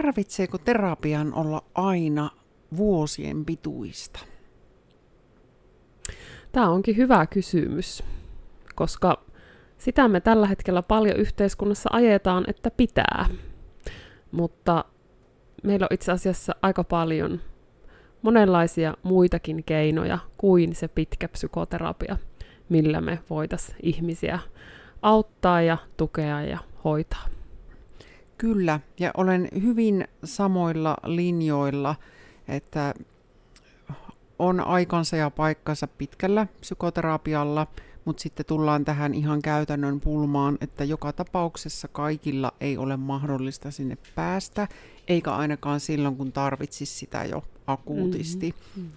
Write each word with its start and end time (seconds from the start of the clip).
Tarvitseeko 0.00 0.58
terapian 0.58 1.34
olla 1.34 1.64
aina 1.74 2.30
vuosien 2.76 3.44
pituista? 3.44 4.20
Tämä 6.52 6.70
onkin 6.70 6.96
hyvä 6.96 7.26
kysymys, 7.26 8.02
koska 8.74 9.24
sitä 9.78 10.08
me 10.08 10.20
tällä 10.20 10.46
hetkellä 10.46 10.82
paljon 10.82 11.16
yhteiskunnassa 11.16 11.90
ajetaan, 11.92 12.44
että 12.48 12.70
pitää. 12.70 13.26
Mutta 14.32 14.84
meillä 15.62 15.86
on 15.90 15.94
itse 15.94 16.12
asiassa 16.12 16.54
aika 16.62 16.84
paljon 16.84 17.40
monenlaisia 18.22 18.94
muitakin 19.02 19.64
keinoja 19.64 20.18
kuin 20.36 20.74
se 20.74 20.88
pitkä 20.88 21.28
psykoterapia, 21.28 22.16
millä 22.68 23.00
me 23.00 23.18
voitaisiin 23.30 23.78
ihmisiä 23.82 24.38
auttaa 25.02 25.62
ja 25.62 25.78
tukea 25.96 26.42
ja 26.42 26.58
hoitaa. 26.84 27.39
Kyllä, 28.40 28.80
ja 29.00 29.10
olen 29.16 29.48
hyvin 29.62 30.08
samoilla 30.24 30.96
linjoilla, 31.04 31.94
että 32.48 32.94
on 34.38 34.60
aikansa 34.60 35.16
ja 35.16 35.30
paikkansa 35.30 35.86
pitkällä 35.86 36.46
psykoterapialla, 36.60 37.66
mutta 38.04 38.22
sitten 38.22 38.46
tullaan 38.46 38.84
tähän 38.84 39.14
ihan 39.14 39.42
käytännön 39.42 40.00
pulmaan, 40.00 40.58
että 40.60 40.84
joka 40.84 41.12
tapauksessa 41.12 41.88
kaikilla 41.88 42.52
ei 42.60 42.78
ole 42.78 42.96
mahdollista 42.96 43.70
sinne 43.70 43.98
päästä, 44.14 44.68
eikä 45.08 45.32
ainakaan 45.32 45.80
silloin, 45.80 46.16
kun 46.16 46.32
tarvitsisi 46.32 46.98
sitä 46.98 47.24
jo 47.24 47.44
akuutisti. 47.66 48.54
Mm-hmm. 48.76 48.90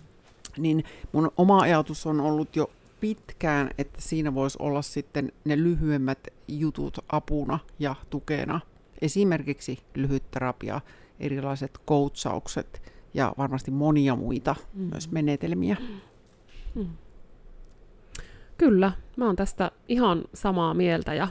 Niin 0.58 0.84
mun 1.12 1.32
oma 1.38 1.60
ajatus 1.60 2.06
on 2.06 2.22
ollut 2.22 2.56
jo 2.56 2.70
pitkään, 3.00 3.70
että 3.78 4.02
siinä 4.02 4.34
voisi 4.36 4.58
olla 4.62 4.82
sitten 4.82 5.32
ne 5.46 5.58
lyhyemmät 5.58 6.28
jutut 6.48 6.98
apuna 7.10 7.60
ja 7.80 7.96
tukena. 8.10 8.60
Esimerkiksi 9.04 9.80
lyhyt 9.96 10.32
terapia, 10.32 10.82
erilaiset 11.20 11.82
coachaukset 11.88 12.92
ja 13.14 13.34
varmasti 13.38 13.72
monia 13.72 14.16
muita 14.16 14.56
mm. 14.74 14.90
myös 14.92 15.12
menetelmiä. 15.12 15.78
Mm. 16.76 16.90
Kyllä, 18.58 18.92
mä 19.18 19.26
oon 19.26 19.36
tästä 19.36 19.72
ihan 19.88 20.24
samaa 20.34 20.74
mieltä 20.74 21.14
ja, 21.14 21.28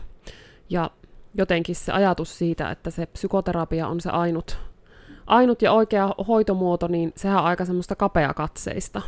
ja 0.70 0.90
jotenkin 1.34 1.74
se 1.74 1.92
ajatus 1.92 2.38
siitä, 2.38 2.70
että 2.70 2.90
se 2.90 3.06
psykoterapia 3.06 3.88
on 3.88 4.00
se 4.00 4.10
ainut, 4.10 4.58
ainut 5.26 5.62
ja 5.62 5.72
oikea 5.72 6.14
hoitomuoto, 6.28 6.88
niin 6.88 7.12
sehän 7.16 7.38
on 7.38 7.44
aika 7.44 7.64
semmoista 7.64 7.96
kapeakatseista 7.96 9.02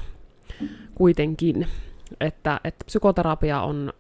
kuitenkin 0.95 1.67
että, 2.21 2.61
että 2.65 2.85
psykoterapia 2.85 3.63
on 3.63 3.93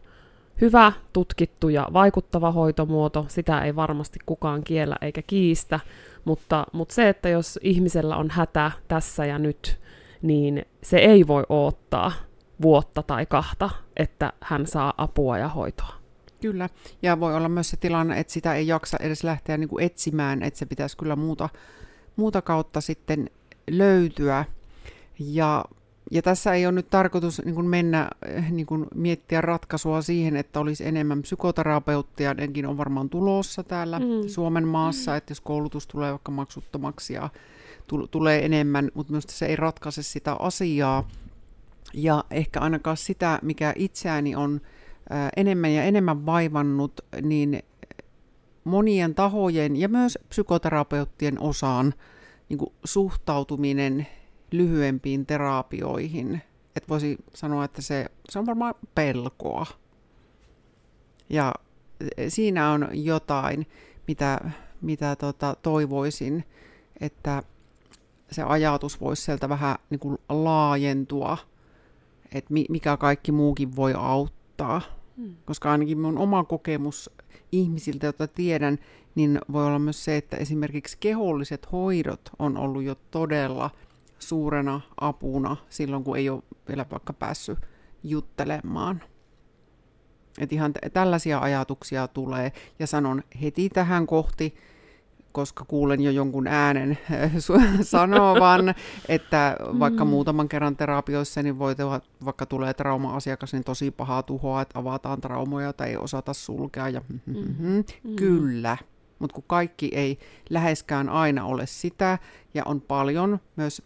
hyvä, 0.60 0.92
tutkittu 1.12 1.68
ja 1.68 1.88
vaikuttava 1.92 2.52
hoitomuoto, 2.52 3.26
sitä 3.28 3.60
ei 3.60 3.76
varmasti 3.76 4.18
kukaan 4.26 4.64
kiellä 4.64 4.96
eikä 5.00 5.22
kiistä, 5.22 5.80
mutta, 6.24 6.66
mutta 6.72 6.94
se, 6.94 7.08
että 7.08 7.28
jos 7.28 7.58
ihmisellä 7.62 8.16
on 8.16 8.30
hätä 8.30 8.70
tässä 8.88 9.26
ja 9.26 9.38
nyt, 9.38 9.80
niin 10.22 10.64
se 10.82 10.98
ei 10.98 11.26
voi 11.26 11.44
odottaa 11.48 12.12
vuotta 12.62 13.02
tai 13.02 13.26
kahta, 13.26 13.70
että 13.96 14.32
hän 14.40 14.66
saa 14.66 14.94
apua 14.96 15.38
ja 15.38 15.48
hoitoa. 15.48 15.94
Kyllä, 16.40 16.68
ja 17.02 17.20
voi 17.20 17.34
olla 17.34 17.48
myös 17.48 17.70
se 17.70 17.76
tilanne, 17.76 18.20
että 18.20 18.32
sitä 18.32 18.54
ei 18.54 18.66
jaksa 18.66 18.96
edes 19.00 19.24
lähteä 19.24 19.56
niin 19.56 19.68
kuin 19.68 19.84
etsimään, 19.84 20.42
että 20.42 20.58
se 20.58 20.66
pitäisi 20.66 20.96
kyllä 20.96 21.16
muuta, 21.16 21.48
muuta 22.16 22.42
kautta 22.42 22.80
sitten 22.80 23.30
löytyä. 23.70 24.44
Ja 25.18 25.64
ja 26.10 26.22
tässä 26.22 26.54
ei 26.54 26.66
ole 26.66 26.72
nyt 26.72 26.90
tarkoitus 26.90 27.42
niin 27.44 27.54
kuin 27.54 27.66
mennä 27.66 28.10
eh, 28.26 28.50
niin 28.50 28.66
kuin 28.66 28.86
miettiä 28.94 29.40
ratkaisua 29.40 30.02
siihen, 30.02 30.36
että 30.36 30.60
olisi 30.60 30.86
enemmän 30.86 31.22
psykoterapeuttia, 31.22 32.34
nekin 32.34 32.66
on 32.66 32.76
varmaan 32.76 33.10
tulossa 33.10 33.62
täällä 33.62 33.98
mm. 33.98 34.28
Suomen 34.28 34.68
maassa, 34.68 35.10
mm. 35.10 35.16
että 35.16 35.30
jos 35.30 35.40
koulutus 35.40 35.86
tulee 35.86 36.10
vaikka 36.10 36.32
maksuttomaksi 36.32 37.12
ja 37.12 37.28
t- 37.86 38.10
tulee 38.10 38.44
enemmän, 38.44 38.90
mutta 38.94 39.12
minusta 39.12 39.32
se 39.32 39.46
ei 39.46 39.56
ratkaise 39.56 40.02
sitä 40.02 40.32
asiaa. 40.34 41.08
Ja 41.94 42.24
ehkä 42.30 42.60
ainakaan 42.60 42.96
sitä, 42.96 43.38
mikä 43.42 43.72
itseäni 43.76 44.36
on 44.36 44.60
ää, 45.10 45.30
enemmän 45.36 45.72
ja 45.72 45.82
enemmän 45.82 46.26
vaivannut, 46.26 47.00
niin 47.22 47.62
monien 48.64 49.14
tahojen 49.14 49.76
ja 49.76 49.88
myös 49.88 50.18
psykoterapeuttien 50.28 51.40
osaan 51.40 51.94
niin 52.48 52.58
kuin 52.58 52.72
suhtautuminen 52.84 54.06
lyhyempiin 54.56 55.26
terapioihin. 55.26 56.42
Että 56.76 56.88
voisi 56.88 57.16
sanoa, 57.34 57.64
että 57.64 57.82
se, 57.82 58.06
se 58.28 58.38
on 58.38 58.46
varmaan 58.46 58.74
pelkoa. 58.94 59.66
Ja 61.30 61.54
siinä 62.28 62.70
on 62.70 62.88
jotain, 62.92 63.66
mitä, 64.08 64.50
mitä 64.80 65.16
tota, 65.16 65.56
toivoisin, 65.62 66.44
että 67.00 67.42
se 68.30 68.42
ajatus 68.42 69.00
voisi 69.00 69.22
sieltä 69.22 69.48
vähän 69.48 69.76
niin 69.90 69.98
kuin 69.98 70.18
laajentua, 70.28 71.38
että 72.32 72.54
mikä 72.68 72.96
kaikki 72.96 73.32
muukin 73.32 73.76
voi 73.76 73.94
auttaa. 73.96 74.80
Hmm. 75.16 75.36
Koska 75.44 75.70
ainakin 75.70 75.98
mun 75.98 76.18
oma 76.18 76.44
kokemus 76.44 77.10
ihmisiltä, 77.52 78.06
joita 78.06 78.28
tiedän, 78.28 78.78
niin 79.14 79.40
voi 79.52 79.66
olla 79.66 79.78
myös 79.78 80.04
se, 80.04 80.16
että 80.16 80.36
esimerkiksi 80.36 80.96
keholliset 81.00 81.72
hoidot 81.72 82.20
on 82.38 82.56
ollut 82.56 82.82
jo 82.82 82.94
todella– 83.10 83.70
suurena 84.28 84.80
apuna 85.00 85.56
silloin, 85.68 86.04
kun 86.04 86.16
ei 86.16 86.30
ole 86.30 86.42
vielä 86.68 86.86
vaikka 86.90 87.12
päässyt 87.12 87.58
juttelemaan. 88.02 89.02
Et 90.38 90.52
ihan 90.52 90.72
t- 90.72 90.92
tällaisia 90.92 91.38
ajatuksia 91.38 92.08
tulee 92.08 92.52
ja 92.78 92.86
sanon 92.86 93.22
heti 93.42 93.68
tähän 93.68 94.06
kohti, 94.06 94.54
koska 95.32 95.64
kuulen 95.64 96.00
jo 96.00 96.10
jonkun 96.10 96.46
äänen 96.46 96.98
sanovan, 97.82 98.74
että 99.08 99.56
vaikka 99.78 100.04
mm. 100.04 100.10
muutaman 100.10 100.48
kerran 100.48 100.76
terapioissa, 100.76 101.42
niin 101.42 101.58
voi 101.58 101.74
vaikka 102.24 102.46
tulee 102.46 102.74
trauma-asiakas, 102.74 103.52
niin 103.52 103.64
tosi 103.64 103.90
pahaa 103.90 104.22
tuhoa, 104.22 104.62
että 104.62 104.78
avataan 104.78 105.20
traumoja 105.20 105.72
tai 105.72 105.88
ei 105.88 105.96
osata 105.96 106.32
sulkea. 106.32 106.88
Ja 106.88 107.02
mm. 107.26 107.54
Mm. 107.58 107.84
Kyllä, 108.16 108.76
mutta 109.18 109.34
kun 109.34 109.44
kaikki 109.46 109.90
ei 109.94 110.18
läheskään 110.50 111.08
aina 111.08 111.44
ole 111.44 111.66
sitä, 111.66 112.18
ja 112.54 112.62
on 112.66 112.80
paljon 112.80 113.40
myös 113.56 113.82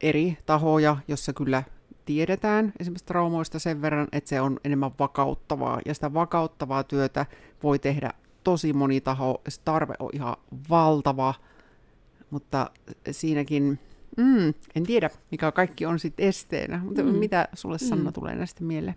eri 0.00 0.38
tahoja, 0.46 0.96
jossa 1.08 1.32
kyllä 1.32 1.62
tiedetään 2.04 2.72
esimerkiksi 2.80 3.04
traumoista 3.04 3.58
sen 3.58 3.82
verran, 3.82 4.08
että 4.12 4.28
se 4.28 4.40
on 4.40 4.60
enemmän 4.64 4.90
vakauttavaa. 4.98 5.80
Ja 5.86 5.94
sitä 5.94 6.14
vakauttavaa 6.14 6.84
työtä 6.84 7.26
voi 7.62 7.78
tehdä 7.78 8.10
tosi 8.44 8.72
moni 8.72 9.00
taho. 9.00 9.42
Se 9.48 9.60
tarve 9.64 9.94
on 9.98 10.10
ihan 10.12 10.36
valtava, 10.70 11.34
mutta 12.30 12.70
siinäkin, 13.10 13.78
mm, 14.16 14.54
en 14.74 14.82
tiedä 14.86 15.10
mikä 15.30 15.52
kaikki 15.52 15.86
on 15.86 15.98
sitten 15.98 16.28
esteenä. 16.28 16.80
Mutta 16.84 17.02
mm. 17.02 17.08
mitä 17.08 17.48
sulle 17.54 17.78
Sanna 17.78 18.10
mm. 18.10 18.14
tulee 18.14 18.34
näistä 18.34 18.64
mieleen? 18.64 18.94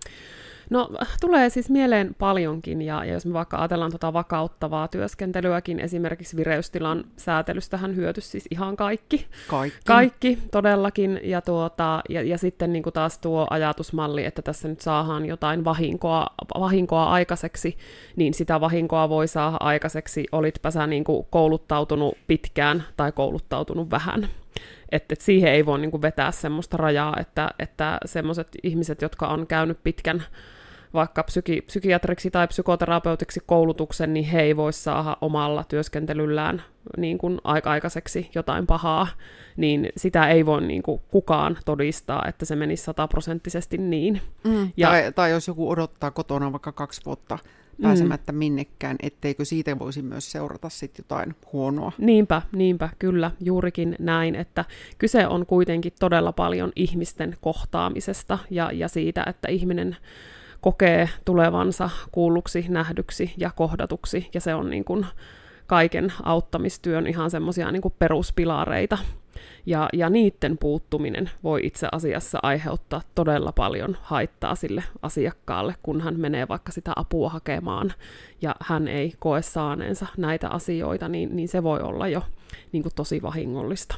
No 0.69 0.89
tulee 1.21 1.49
siis 1.49 1.69
mieleen 1.69 2.15
paljonkin, 2.19 2.81
ja, 2.81 3.05
ja 3.05 3.13
jos 3.13 3.25
me 3.25 3.33
vaikka 3.33 3.57
ajatellaan 3.57 3.91
tuota 3.91 4.13
vakauttavaa 4.13 4.87
työskentelyäkin, 4.87 5.79
esimerkiksi 5.79 6.37
vireystilan 6.37 7.03
säätelystähän 7.17 7.95
hyöty 7.95 8.21
siis 8.21 8.47
ihan 8.51 8.75
kaikki. 8.75 9.27
Kaikki. 9.47 9.79
Kaikki, 9.85 10.39
todellakin. 10.51 11.19
Ja, 11.23 11.41
tuota, 11.41 12.01
ja, 12.09 12.21
ja 12.21 12.37
sitten 12.37 12.73
niin 12.73 12.83
kuin 12.83 12.93
taas 12.93 13.17
tuo 13.17 13.47
ajatusmalli, 13.49 14.25
että 14.25 14.41
tässä 14.41 14.67
nyt 14.67 14.81
saadaan 14.81 15.25
jotain 15.25 15.63
vahinkoa, 15.63 16.27
vahinkoa 16.59 17.03
aikaiseksi, 17.03 17.77
niin 18.15 18.33
sitä 18.33 18.61
vahinkoa 18.61 19.09
voi 19.09 19.27
saada 19.27 19.57
aikaiseksi, 19.59 20.25
olitpä 20.31 20.71
sä 20.71 20.87
niin 20.87 21.03
kuin 21.03 21.27
kouluttautunut 21.29 22.17
pitkään 22.27 22.83
tai 22.97 23.11
kouluttautunut 23.11 23.91
vähän. 23.91 24.29
Että 24.91 25.13
et 25.13 25.21
siihen 25.21 25.51
ei 25.51 25.65
voi 25.65 25.79
niin 25.79 25.91
kuin 25.91 26.01
vetää 26.01 26.31
semmoista 26.31 26.77
rajaa, 26.77 27.15
että, 27.19 27.49
että 27.59 27.97
semmoiset 28.05 28.47
ihmiset, 28.63 29.01
jotka 29.01 29.27
on 29.27 29.47
käynyt 29.47 29.83
pitkän 29.83 30.23
vaikka 30.93 31.23
psyki- 31.23 31.61
psykiatriksi 31.61 32.31
tai 32.31 32.47
psykoterapeutiksi 32.47 33.39
koulutuksen, 33.45 34.13
niin 34.13 34.25
he 34.25 34.41
ei 34.41 34.57
voi 34.57 34.73
saada 34.73 35.17
omalla 35.21 35.63
työskentelyllään 35.63 36.63
niin 36.97 37.17
kuin 37.17 37.39
aika-aikaiseksi 37.43 38.29
jotain 38.35 38.67
pahaa, 38.67 39.07
niin 39.57 39.89
sitä 39.97 40.27
ei 40.27 40.45
voi 40.45 40.61
niin 40.61 40.83
kuin 40.83 41.01
kukaan 41.11 41.57
todistaa, 41.65 42.25
että 42.27 42.45
se 42.45 42.55
menisi 42.55 42.83
sataprosenttisesti 42.83 43.77
niin. 43.77 44.21
Mm, 44.43 44.71
ja, 44.77 44.89
tai, 44.89 45.11
tai 45.11 45.31
jos 45.31 45.47
joku 45.47 45.69
odottaa 45.69 46.11
kotona 46.11 46.51
vaikka 46.51 46.71
kaksi 46.71 47.01
vuotta 47.05 47.37
pääsemättä 47.81 48.31
mm. 48.31 48.37
minnekään, 48.37 48.95
etteikö 49.03 49.45
siitä 49.45 49.79
voisi 49.79 50.01
myös 50.01 50.31
seurata 50.31 50.69
sitten 50.69 51.03
jotain 51.03 51.35
huonoa. 51.53 51.91
Niinpä, 51.97 52.41
niinpä, 52.51 52.89
kyllä, 52.99 53.31
juurikin 53.39 53.95
näin, 53.99 54.35
että 54.35 54.65
kyse 54.97 55.27
on 55.27 55.45
kuitenkin 55.45 55.93
todella 55.99 56.31
paljon 56.31 56.71
ihmisten 56.75 57.37
kohtaamisesta 57.41 58.39
ja, 58.49 58.71
ja 58.71 58.87
siitä, 58.87 59.23
että 59.27 59.47
ihminen 59.47 59.97
kokee 60.61 61.09
tulevansa 61.25 61.89
kuulluksi, 62.11 62.65
nähdyksi 62.69 63.33
ja 63.37 63.51
kohdatuksi, 63.55 64.29
ja 64.33 64.41
se 64.41 64.55
on 64.55 64.69
niin 64.69 64.85
kuin 64.85 65.05
kaiken 65.67 66.13
auttamistyön 66.23 67.07
ihan 67.07 67.31
semmoisia 67.31 67.71
niin 67.71 67.81
peruspilareita. 67.99 68.97
Ja, 69.65 69.89
ja 69.93 70.09
niiden 70.09 70.57
puuttuminen 70.57 71.29
voi 71.43 71.61
itse 71.63 71.87
asiassa 71.91 72.39
aiheuttaa 72.43 73.01
todella 73.15 73.51
paljon 73.51 73.97
haittaa 74.01 74.55
sille 74.55 74.83
asiakkaalle, 75.01 75.75
kun 75.83 76.01
hän 76.01 76.19
menee 76.19 76.47
vaikka 76.47 76.71
sitä 76.71 76.93
apua 76.95 77.29
hakemaan 77.29 77.93
ja 78.41 78.55
hän 78.61 78.87
ei 78.87 79.13
koe 79.19 79.41
saaneensa 79.41 80.07
näitä 80.17 80.49
asioita, 80.49 81.07
niin, 81.07 81.35
niin 81.35 81.47
se 81.47 81.63
voi 81.63 81.79
olla 81.79 82.07
jo 82.07 82.23
niin 82.71 82.83
kuin 82.83 82.95
tosi 82.95 83.21
vahingollista. 83.21 83.95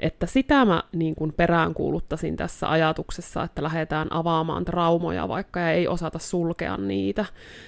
Että 0.00 0.26
sitä 0.26 0.64
mä 0.64 0.82
niin 0.92 1.14
kuin 1.14 1.32
peräänkuuluttaisin 1.32 2.36
tässä 2.36 2.70
ajatuksessa, 2.70 3.42
että 3.42 3.62
lähdetään 3.62 4.08
avaamaan 4.10 4.64
traumoja 4.64 5.28
vaikka 5.28 5.60
ja 5.60 5.70
ei 5.70 5.88
osata 5.88 6.18
sulkea 6.18 6.76
niitä, 6.76 7.24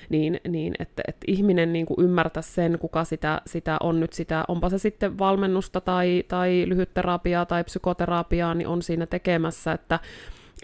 niin, 0.09 0.41
niin 0.49 0.75
että, 0.79 1.03
että 1.09 1.25
ihminen 1.27 1.73
niin 1.73 1.87
kuin 1.87 2.01
ymmärtäisi 2.01 2.53
sen, 2.53 2.79
kuka 2.79 3.05
sitä, 3.05 3.43
sitä 3.47 3.77
on 3.81 4.01
nyt 4.01 4.13
sitä, 4.13 4.45
onpa 4.49 4.69
se 4.69 4.79
sitten 4.79 5.19
valmennusta 5.19 5.81
tai, 5.81 6.25
tai 6.29 6.65
lyhytterapiaa 6.67 7.47
tai 7.47 7.65
psykoterapiaa, 7.65 8.55
niin 8.55 8.69
on 8.69 8.83
siinä 8.83 9.07
tekemässä, 9.07 9.73
että 9.73 10.01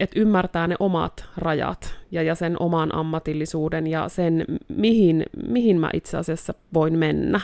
että 0.03 0.21
ymmärtää 0.21 0.67
ne 0.67 0.77
omat 0.79 1.29
rajat 1.37 1.95
ja, 2.11 2.23
ja 2.23 2.35
sen 2.35 2.57
oman 2.63 2.95
ammatillisuuden 2.95 3.87
ja 3.87 4.09
sen, 4.09 4.45
mihin, 4.69 5.27
mihin 5.47 5.81
mä 5.81 5.91
itse 5.93 6.17
asiassa 6.17 6.55
voin 6.75 6.99
mennä 6.99 7.41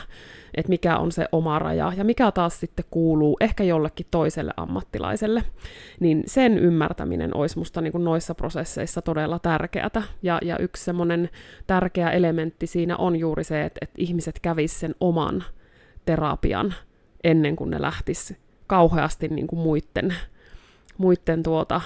että 0.55 0.69
mikä 0.69 0.97
on 0.97 1.11
se 1.11 1.25
oma 1.31 1.59
raja 1.59 1.93
ja 1.97 2.03
mikä 2.03 2.31
taas 2.31 2.59
sitten 2.59 2.85
kuuluu 2.91 3.37
ehkä 3.39 3.63
jollekin 3.63 4.05
toiselle 4.11 4.53
ammattilaiselle, 4.57 5.43
niin 5.99 6.23
sen 6.25 6.57
ymmärtäminen 6.57 7.35
olisi 7.35 7.57
musta 7.57 7.81
niin 7.81 7.91
kuin 7.91 8.03
noissa 8.03 8.35
prosesseissa 8.35 9.01
todella 9.01 9.39
tärkeätä. 9.39 10.03
Ja, 10.21 10.39
ja 10.41 10.57
yksi 10.57 10.83
semmoinen 10.83 11.29
tärkeä 11.67 12.09
elementti 12.09 12.67
siinä 12.67 12.97
on 12.97 13.15
juuri 13.15 13.43
se, 13.43 13.65
että, 13.65 13.79
että 13.81 13.95
ihmiset 13.97 14.39
kävis 14.39 14.79
sen 14.79 14.95
oman 14.99 15.43
terapian 16.05 16.73
ennen 17.23 17.55
kuin 17.55 17.69
ne 17.69 17.81
lähtis 17.81 18.35
kauheasti 18.67 19.27
niin 19.27 19.47
kuin 19.47 19.59
muiden, 19.59 20.15
muiden 20.97 21.43
tuota, 21.43 21.81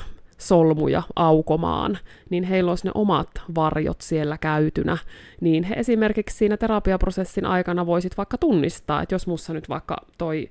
solmuja 0.47 1.03
aukomaan, 1.15 1.97
niin 2.29 2.43
heillä 2.43 2.71
olisi 2.71 2.87
ne 2.87 2.91
omat 2.95 3.29
varjot 3.55 4.01
siellä 4.01 4.37
käytynä, 4.37 4.97
niin 5.41 5.63
he 5.63 5.75
esimerkiksi 5.77 6.37
siinä 6.37 6.57
terapiaprosessin 6.57 7.45
aikana 7.45 7.85
voisit 7.85 8.17
vaikka 8.17 8.37
tunnistaa, 8.37 9.01
että 9.01 9.15
jos 9.15 9.27
mussa 9.27 9.53
nyt 9.53 9.69
vaikka 9.69 9.97
toi 10.17 10.49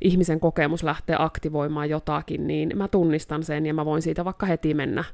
ihmisen 0.00 0.40
kokemus 0.40 0.82
lähtee 0.82 1.16
aktivoimaan 1.18 1.90
jotakin, 1.90 2.46
niin 2.46 2.72
mä 2.74 2.88
tunnistan 2.88 3.42
sen 3.42 3.66
ja 3.66 3.74
mä 3.74 3.84
voin 3.84 4.02
siitä 4.02 4.24
vaikka 4.24 4.46
heti 4.46 4.74
mennä 4.74 5.04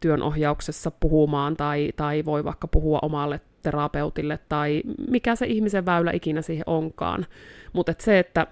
työnohjauksessa 0.00 0.90
puhumaan 0.90 1.56
tai, 1.56 1.92
tai 1.96 2.24
voi 2.24 2.44
vaikka 2.44 2.68
puhua 2.68 2.98
omalle 3.02 3.40
terapeutille 3.62 4.38
tai 4.48 4.82
mikä 5.10 5.36
se 5.36 5.46
ihmisen 5.46 5.86
väylä 5.86 6.10
ikinä 6.12 6.42
siihen 6.42 6.64
onkaan. 6.66 7.26
Mutta 7.72 7.92
et 7.92 8.00
se, 8.00 8.18
että 8.18 8.46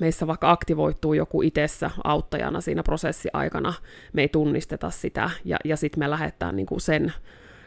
meissä 0.00 0.26
vaikka 0.26 0.50
aktivoituu 0.50 1.14
joku 1.14 1.42
itsessä 1.42 1.90
auttajana 2.04 2.60
siinä 2.60 2.82
prosessiaikana, 2.82 3.74
me 4.12 4.22
ei 4.22 4.28
tunnisteta 4.28 4.90
sitä, 4.90 5.30
ja, 5.44 5.56
ja 5.64 5.76
sitten 5.76 5.98
me 5.98 6.10
lähdetään 6.10 6.56
niin 6.56 6.66
kuin 6.66 6.80
sen 6.80 7.12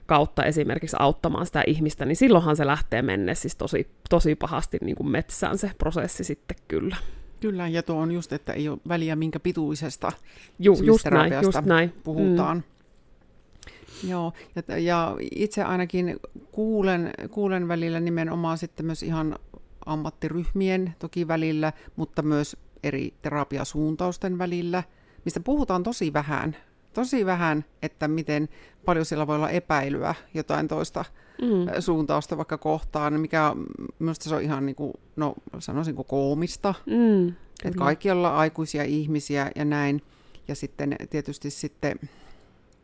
kautta 0.06 0.44
esimerkiksi 0.44 0.96
auttamaan 1.00 1.46
sitä 1.46 1.64
ihmistä, 1.68 2.06
niin 2.06 2.16
silloinhan 2.16 2.56
se 2.56 2.66
lähtee 2.66 3.02
mennä 3.02 3.34
siis 3.34 3.56
tosi, 3.56 3.88
tosi 4.10 4.36
pahasti 4.36 4.78
niin 4.82 4.96
kuin 4.96 5.08
metsään 5.08 5.58
se 5.58 5.72
prosessi 5.78 6.24
sitten 6.24 6.58
kyllä. 6.68 6.96
Kyllä, 7.40 7.68
ja 7.68 7.84
tuo 7.84 7.96
on 7.96 8.12
just, 8.12 8.34
että 8.34 8.54
ei 8.54 8.70
ole 8.70 8.78
väliä 8.88 9.16
minkä 9.16 9.40
pituisesta 9.40 10.12
Ju, 10.60 10.74
just 10.84 11.06
näin, 11.06 11.34
just 11.44 11.62
näin. 11.66 11.94
puhutaan. 12.04 12.58
Mm. 12.58 14.10
Joo, 14.10 14.34
ja, 14.56 14.78
ja 14.78 15.18
itse 15.32 15.64
ainakin 15.64 16.20
kuulen, 16.52 17.12
kuulen 17.30 17.68
välillä 17.68 18.00
nimenomaan 18.00 18.58
sitten 18.58 18.86
myös 18.86 19.04
ihan 19.04 19.36
ammattiryhmien 19.86 20.96
toki 21.00 21.28
välillä, 21.28 21.74
mutta 21.96 22.22
myös 22.22 22.58
eri 22.84 23.14
terapiasuuntausten 23.22 24.38
välillä, 24.38 24.84
mistä 25.26 25.40
puhutaan 25.40 25.84
tosi 25.84 26.14
vähän. 26.14 26.56
Tosi 26.94 27.26
vähän, 27.26 27.66
että 27.82 28.08
miten 28.08 28.50
paljon 28.86 29.06
siellä 29.06 29.28
voi 29.28 29.36
olla 29.36 29.50
epäilyä 29.50 30.16
jotain 30.34 30.68
toista 30.68 31.06
mm. 31.42 31.82
suuntausta 31.82 32.38
vaikka 32.38 32.58
kohtaan, 32.58 33.20
mikä 33.20 33.56
minusta 34.00 34.30
se 34.30 34.36
on 34.36 34.42
ihan 34.42 34.66
niin 34.66 34.76
kuin, 34.76 34.94
no 35.16 35.34
sanoisinko 35.60 36.04
koomista, 36.04 36.74
mm, 36.86 37.28
että 37.64 37.78
kaikki 37.78 38.12
ollaan 38.12 38.36
aikuisia 38.36 38.84
ihmisiä 38.84 39.52
ja 39.56 39.66
näin. 39.66 40.02
Ja 40.48 40.56
sitten 40.56 40.96
tietysti 41.10 41.50
sitten, 41.50 42.00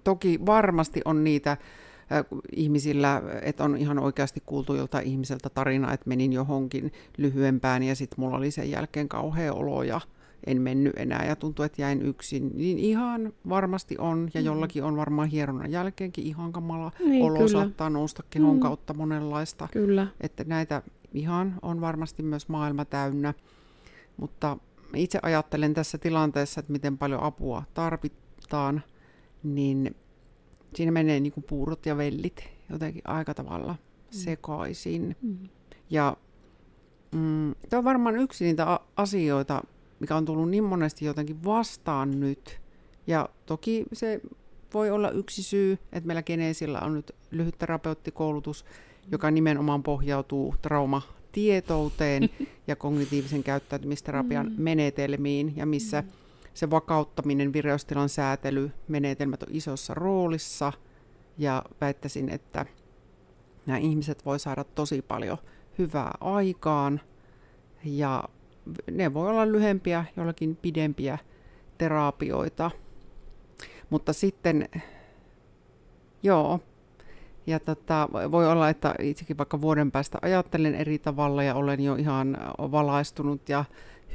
toki 0.04 0.40
varmasti 0.46 1.02
on 1.06 1.24
niitä 1.24 1.58
ihmisillä, 2.56 3.22
että 3.42 3.64
on 3.64 3.78
ihan 3.78 4.00
oikeasti 4.00 4.44
kuultu 4.46 4.76
joltain 4.76 5.08
ihmiseltä 5.08 5.50
tarina, 5.50 5.94
että 5.94 6.10
menin 6.10 6.34
johonkin 6.34 6.94
lyhyempään 7.18 7.84
ja 7.84 7.96
sitten 7.96 8.20
mulla 8.20 8.38
oli 8.38 8.52
sen 8.52 8.72
jälkeen 8.72 9.10
kauhea 9.10 9.54
olo 9.54 9.84
ja 9.84 10.02
en 10.48 10.62
mennyt 10.62 10.94
enää 10.96 11.26
ja 11.26 11.36
tuntui, 11.36 11.66
että 11.66 11.82
jäin 11.82 12.02
yksin. 12.02 12.52
Niin 12.54 12.80
ihan 12.80 13.34
varmasti 13.50 13.96
on 13.98 14.30
ja 14.34 14.42
mm. 14.42 14.46
jollakin 14.46 14.84
on 14.84 14.98
varmaan 14.98 15.28
hieronnan 15.28 15.72
jälkeenkin 15.72 16.26
ihan 16.26 16.52
kamala 16.52 16.92
niin, 17.00 17.24
olo 17.24 17.38
kyllä. 17.38 17.48
saattaa 17.48 17.90
nousta 17.90 18.24
kehon 18.30 18.56
mm. 18.56 18.60
kautta 18.60 18.94
monenlaista. 18.94 19.68
Kyllä. 19.72 20.08
Että 20.22 20.44
näitä 20.44 20.82
ihan 21.14 21.56
on 21.62 21.82
varmasti 21.82 22.24
myös 22.24 22.50
maailma 22.50 22.86
täynnä. 22.86 23.34
Mutta 24.18 24.58
itse 24.96 25.20
ajattelen 25.22 25.74
tässä 25.74 25.98
tilanteessa, 25.98 26.60
että 26.60 26.72
miten 26.72 26.98
paljon 26.98 27.24
apua 27.24 27.64
tarvitaan, 27.74 28.82
niin 29.44 29.96
siinä 30.76 30.92
menee 30.92 31.20
niin 31.20 31.34
kuin 31.34 31.44
puurot 31.44 31.86
ja 31.86 31.98
vellit 31.98 32.44
jotenkin 32.70 33.02
aika 33.06 33.34
tavalla 33.34 33.74
mm. 33.74 33.78
sekaisin. 34.10 35.16
Mm. 35.22 35.50
Ja 35.90 36.18
mm, 37.12 37.56
tämä 37.70 37.78
on 37.78 37.84
varmaan 37.84 38.16
yksi 38.16 38.46
niitä 38.46 38.80
asioita, 38.96 39.64
mikä 40.00 40.16
on 40.16 40.26
tullut 40.26 40.50
niin 40.50 40.64
monesti 40.64 41.06
jotenkin 41.06 41.44
vastaan 41.44 42.20
nyt. 42.20 42.62
Ja 43.08 43.30
toki 43.46 43.86
se 43.94 44.22
voi 44.74 44.90
olla 44.90 45.12
yksi 45.12 45.44
syy, 45.44 45.78
että 45.92 46.08
meillä 46.08 46.24
Geneesillä 46.24 46.80
on 46.80 46.94
nyt 46.94 47.12
lyhyt 47.32 47.58
terapeuttikoulutus, 47.58 48.66
joka 49.12 49.32
nimenomaan 49.32 49.84
pohjautuu 49.84 50.56
traumatietouteen 50.62 52.30
ja 52.68 52.76
kognitiivisen 52.76 53.44
käyttäytymisterapian 53.44 54.46
mm. 54.46 54.54
menetelmiin, 54.58 55.54
ja 55.56 55.66
missä 55.66 56.02
mm 56.02 56.21
se 56.54 56.70
vakauttaminen, 56.70 57.54
vireystilan 57.54 58.10
säätely, 58.10 58.72
menetelmät 58.88 59.44
on 59.44 59.50
isossa 59.52 59.94
roolissa. 59.94 60.74
Ja 61.38 61.64
väittäisin, 61.82 62.30
että 62.30 62.66
nämä 63.66 63.78
ihmiset 63.78 64.26
voi 64.26 64.40
saada 64.40 64.64
tosi 64.64 65.02
paljon 65.02 65.38
hyvää 65.78 66.12
aikaan. 66.20 67.02
Ja 67.84 68.24
ne 68.92 69.14
voi 69.14 69.30
olla 69.30 69.48
lyhempiä, 69.48 70.06
jollakin 70.18 70.56
pidempiä 70.56 71.18
terapioita. 71.78 72.72
Mutta 73.90 74.14
sitten, 74.14 74.70
joo, 76.24 76.60
ja 77.48 77.60
tota, 77.60 78.10
voi 78.32 78.48
olla, 78.48 78.70
että 78.70 78.96
itsekin 79.00 79.38
vaikka 79.38 79.62
vuoden 79.62 79.92
päästä 79.92 80.18
ajattelen 80.22 80.76
eri 80.76 81.00
tavalla 81.00 81.44
ja 81.44 81.56
olen 81.56 81.84
jo 81.84 81.96
ihan 81.96 82.38
valaistunut 82.58 83.50
ja 83.50 83.66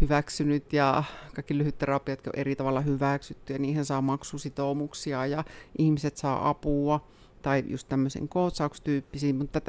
hyväksynyt 0.00 0.72
ja 0.72 1.04
kaikki 1.35 1.59
lyhytterapiat 1.59 2.26
on 2.26 2.32
eri 2.37 2.56
tavalla 2.56 2.80
hyväksytty 2.80 3.52
ja 3.52 3.59
niihin 3.59 3.85
saa 3.85 4.02
maksusitoumuksia 4.02 5.26
ja 5.26 5.44
ihmiset 5.78 6.16
saa 6.16 6.49
apua 6.49 7.06
tai 7.42 7.64
just 7.66 7.88
tämmöisen 7.88 8.28
coachauksetyyppisiin, 8.28 9.37
mutta 9.37 9.61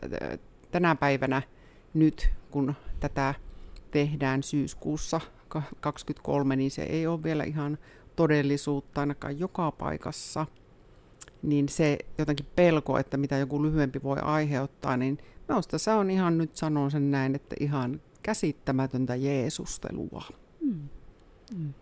tänä 0.72 0.96
päivänä 0.96 1.42
nyt, 1.94 2.30
kun 2.52 2.74
tätä 3.00 3.34
tehdään 3.92 4.44
syyskuussa 4.44 5.22
2023, 5.48 6.56
niin 6.56 6.72
se 6.72 6.84
ei 6.84 7.08
ole 7.08 7.24
vielä 7.24 7.44
ihan 7.44 7.78
todellisuutta 8.16 9.02
ainakaan 9.02 9.40
joka 9.40 9.72
paikassa, 9.72 10.46
niin 11.42 11.70
se 11.70 11.98
jotenkin 12.18 12.46
pelko, 12.56 12.98
että 12.98 13.18
mitä 13.18 13.38
joku 13.38 13.64
lyhyempi 13.64 14.04
voi 14.04 14.18
aiheuttaa, 14.22 14.98
niin 14.98 15.18
minusta 15.48 15.78
se 15.78 15.92
on 15.92 16.10
ihan 16.10 16.38
nyt 16.38 16.56
sanon 16.56 16.92
sen 16.92 17.12
näin, 17.12 17.36
että 17.36 17.56
ihan 17.60 18.02
käsittämätöntä 18.28 19.16
Jeesustelua. 19.16 20.24
Mm. 20.62 20.90
Mm. 21.58 21.74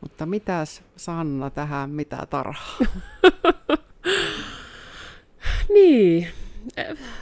Mutta 0.00 0.26
mitäs 0.26 0.82
Sanna 0.96 1.50
tähän, 1.50 1.90
mitä 1.90 2.26
tarhaa? 2.30 2.78
niin, 5.74 6.28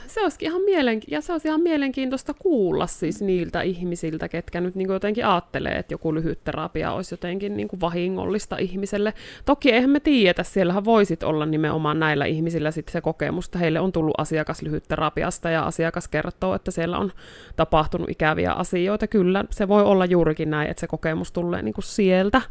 se 0.07 0.21
olisi 0.21 0.37
ihan, 0.41 0.61
mielenki- 0.61 1.07
ja 1.11 1.21
se 1.21 1.31
olisi 1.31 1.47
ihan 1.47 1.61
mielenkiintoista 1.61 2.33
kuulla 2.33 2.87
siis 2.87 3.21
niiltä 3.21 3.61
ihmisiltä, 3.61 4.29
ketkä 4.29 4.61
nyt 4.61 4.75
niin 4.75 4.91
jotenkin 4.91 5.25
ajattelee, 5.25 5.77
että 5.77 5.93
joku 5.93 6.13
lyhyt 6.13 6.43
terapia 6.43 6.91
olisi 6.91 7.13
jotenkin 7.13 7.57
niin 7.57 7.67
kuin 7.67 7.81
vahingollista 7.81 8.57
ihmiselle. 8.57 9.13
Toki 9.45 9.71
eihän 9.71 9.89
me 9.89 9.99
tiedetä, 9.99 10.43
siellähän 10.43 10.85
voisit 10.85 11.23
olla 11.23 11.45
nimenomaan 11.45 11.99
näillä 11.99 12.25
ihmisillä 12.25 12.71
sitten 12.71 12.93
se 12.93 13.01
kokemus, 13.01 13.45
että 13.45 13.59
heille 13.59 13.79
on 13.79 13.91
tullut 13.91 14.15
asiakas 14.17 14.61
lyhytterapiasta 14.61 15.49
ja 15.49 15.63
asiakas 15.63 16.07
kertoo, 16.07 16.55
että 16.55 16.71
siellä 16.71 16.97
on 16.97 17.11
tapahtunut 17.55 18.09
ikäviä 18.09 18.51
asioita. 18.51 19.07
Kyllä, 19.07 19.45
se 19.49 19.67
voi 19.67 19.83
olla 19.83 20.05
juurikin 20.05 20.49
näin, 20.49 20.69
että 20.69 20.81
se 20.81 20.87
kokemus 20.87 21.31
tulee 21.31 21.61
niin 21.61 21.73
kuin 21.73 21.85
sieltä. 21.85 22.41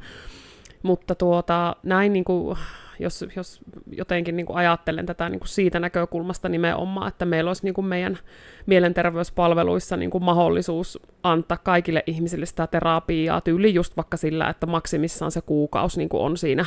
Mutta 0.82 1.14
tuota, 1.14 1.76
näin 1.82 2.12
niin 2.12 2.24
kuin, 2.24 2.58
jos, 2.98 3.24
jos 3.36 3.60
jotenkin 3.92 4.36
niin 4.36 4.46
kuin 4.46 4.56
ajattelen 4.56 5.06
tätä 5.06 5.28
niin 5.28 5.40
kuin 5.40 5.48
siitä 5.48 5.80
näkökulmasta 5.80 6.48
nimenomaan, 6.48 7.08
että 7.08 7.24
meillä 7.24 7.50
olisi 7.50 7.64
niin 7.64 7.74
kuin 7.74 7.86
meidän 7.86 8.18
mielenterveyspalveluissa 8.66 9.96
niin 9.96 10.10
kuin 10.10 10.24
mahdollisuus 10.24 10.98
antaa 11.22 11.56
kaikille 11.56 12.02
ihmisille 12.06 12.46
sitä 12.46 12.66
terapiaa 12.66 13.40
tyyli 13.40 13.74
just 13.74 13.96
vaikka 13.96 14.16
sillä, 14.16 14.48
että 14.48 14.66
maksimissaan 14.66 15.30
se 15.30 15.40
kuukausi 15.40 15.98
niin 15.98 16.08
kuin 16.08 16.22
on 16.22 16.36
siinä 16.36 16.66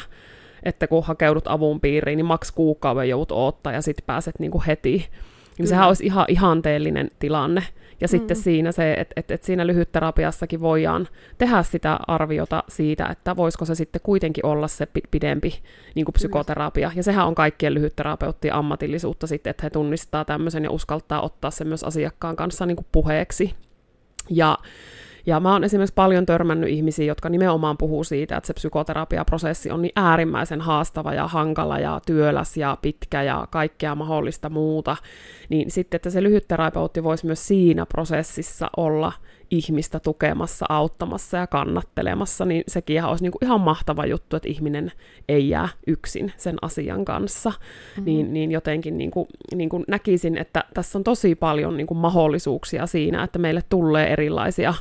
että 0.64 0.88
kun 0.88 1.04
hakeudut 1.04 1.48
avun 1.48 1.82
piiriin, 1.82 2.18
niin 2.18 2.26
maks 2.26 2.52
kuukauden 2.52 3.10
joudut 3.10 3.32
odottaa 3.32 3.74
ja 3.74 3.82
sitten 3.82 4.06
pääset 4.06 4.40
niin 4.40 4.52
kuin 4.52 4.64
heti. 4.64 5.08
Niin 5.58 5.68
sehän 5.68 5.88
olisi 5.88 6.06
ihan 6.06 6.26
ihanteellinen 6.28 7.12
tilanne. 7.20 7.64
Ja 8.02 8.08
mm. 8.08 8.10
sitten 8.10 8.38
siinä 8.38 8.72
se, 8.72 8.94
että 8.94 9.14
et, 9.16 9.32
et 9.32 9.44
siinä 9.44 9.68
lyhytterapiassakin 9.68 10.62
voidaan 10.62 11.08
tehdä 11.38 11.64
sitä 11.64 12.00
arviota 12.08 12.64
siitä, 12.68 13.06
että 13.06 13.36
voisiko 13.36 13.66
se 13.66 13.76
sitten 13.76 14.02
kuitenkin 14.04 14.46
olla 14.46 14.68
se 14.68 14.88
pidempi 15.12 15.60
niin 15.96 16.06
kuin 16.06 16.14
psykoterapia. 16.14 16.92
Ja 16.96 17.04
sehän 17.04 17.28
on 17.28 17.36
kaikkien 17.36 17.74
lyhytterapeuttien 17.74 18.54
ammatillisuutta 18.54 19.28
sitten, 19.28 19.52
että 19.52 19.64
he 19.64 19.70
tunnistaa 19.70 20.26
tämmöisen 20.26 20.64
ja 20.64 20.72
uskaltaa 20.72 21.22
ottaa 21.22 21.52
sen 21.52 21.68
myös 21.68 21.84
asiakkaan 21.84 22.36
kanssa 22.36 22.66
niin 22.66 22.78
kuin 22.78 22.88
puheeksi. 22.92 23.54
Ja 24.30 24.58
ja 25.30 25.40
mä 25.40 25.52
oon 25.54 25.64
esimerkiksi 25.64 25.94
paljon 25.94 26.26
törmännyt 26.26 26.70
ihmisiä, 26.70 27.06
jotka 27.06 27.30
nimenomaan 27.30 27.78
puhuu 27.78 28.04
siitä, 28.04 28.38
että 28.38 28.48
se 28.48 28.54
psykoterapiaprosessi 28.54 29.72
on 29.72 29.82
niin 29.82 29.92
äärimmäisen 29.96 30.62
haastava 30.62 31.14
ja 31.14 31.28
hankala 31.28 31.80
ja 31.80 32.02
työläs 32.06 32.58
ja 32.58 32.78
pitkä 32.82 33.24
ja 33.24 33.48
kaikkea 33.50 33.96
mahdollista 33.96 34.50
muuta, 34.50 34.98
niin 35.50 35.72
sitten, 35.72 35.96
että 35.96 36.10
se 36.10 36.24
lyhytterapeutti 36.24 37.04
voisi 37.04 37.26
myös 37.26 37.48
siinä 37.48 37.86
prosessissa 37.86 38.70
olla 38.78 39.12
ihmistä 39.52 40.00
tukemassa, 40.00 40.66
auttamassa 40.70 41.38
ja 41.38 41.48
kannattelemassa, 41.48 42.46
niin 42.46 42.64
sekin 42.68 43.04
olisi 43.04 43.24
niin 43.24 43.32
kuin 43.32 43.46
ihan 43.46 43.62
mahtava 43.62 44.06
juttu, 44.06 44.36
että 44.36 44.50
ihminen 44.50 44.92
ei 45.30 45.50
jää 45.50 45.70
yksin 45.88 46.34
sen 46.38 46.56
asian 46.62 47.06
kanssa. 47.06 47.50
Mm-hmm. 47.50 48.06
Niin, 48.06 48.34
niin 48.34 48.52
jotenkin 48.52 48.98
niin 48.98 49.12
kuin, 49.12 49.28
niin 49.56 49.70
kuin 49.70 49.84
näkisin, 49.88 50.38
että 50.38 50.64
tässä 50.74 50.98
on 50.98 51.04
tosi 51.04 51.36
paljon 51.36 51.78
niin 51.78 51.88
kuin 51.88 51.98
mahdollisuuksia 51.98 52.88
siinä, 52.88 53.24
että 53.24 53.40
meille 53.40 53.62
tulee 53.70 54.14
erilaisia 54.14 54.74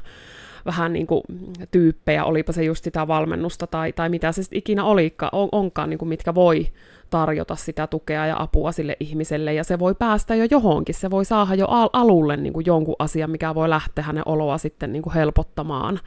vähän 0.66 0.92
niin 0.92 1.06
kuin 1.06 1.22
tyyppejä, 1.70 2.24
olipa 2.24 2.52
se 2.52 2.64
just 2.64 2.84
sitä 2.84 3.08
valmennusta 3.08 3.66
tai, 3.66 3.92
tai 3.92 4.08
mitä 4.08 4.32
se 4.32 4.42
ikinä 4.52 4.84
olikaan, 4.84 5.30
on, 5.32 5.48
onkaan, 5.52 5.90
niin 5.90 5.98
kuin 5.98 6.08
mitkä 6.08 6.34
voi 6.34 6.66
tarjota 7.10 7.56
sitä 7.56 7.86
tukea 7.86 8.26
ja 8.26 8.42
apua 8.42 8.72
sille 8.72 8.96
ihmiselle, 9.00 9.54
ja 9.54 9.64
se 9.64 9.78
voi 9.78 9.94
päästä 9.94 10.34
jo 10.34 10.46
johonkin, 10.50 10.94
se 10.94 11.10
voi 11.10 11.24
saada 11.24 11.54
jo 11.54 11.66
al- 11.66 11.90
alulle 11.92 12.36
niin 12.36 12.52
kuin 12.52 12.66
jonkun 12.66 12.96
asian, 12.98 13.30
mikä 13.30 13.54
voi 13.54 13.68
lähteä 13.68 14.04
hänen 14.04 14.22
oloa 14.26 14.58
sitten 14.58 14.92
niin 14.92 15.02
kuin 15.02 15.14
helpottamaan. 15.14 16.00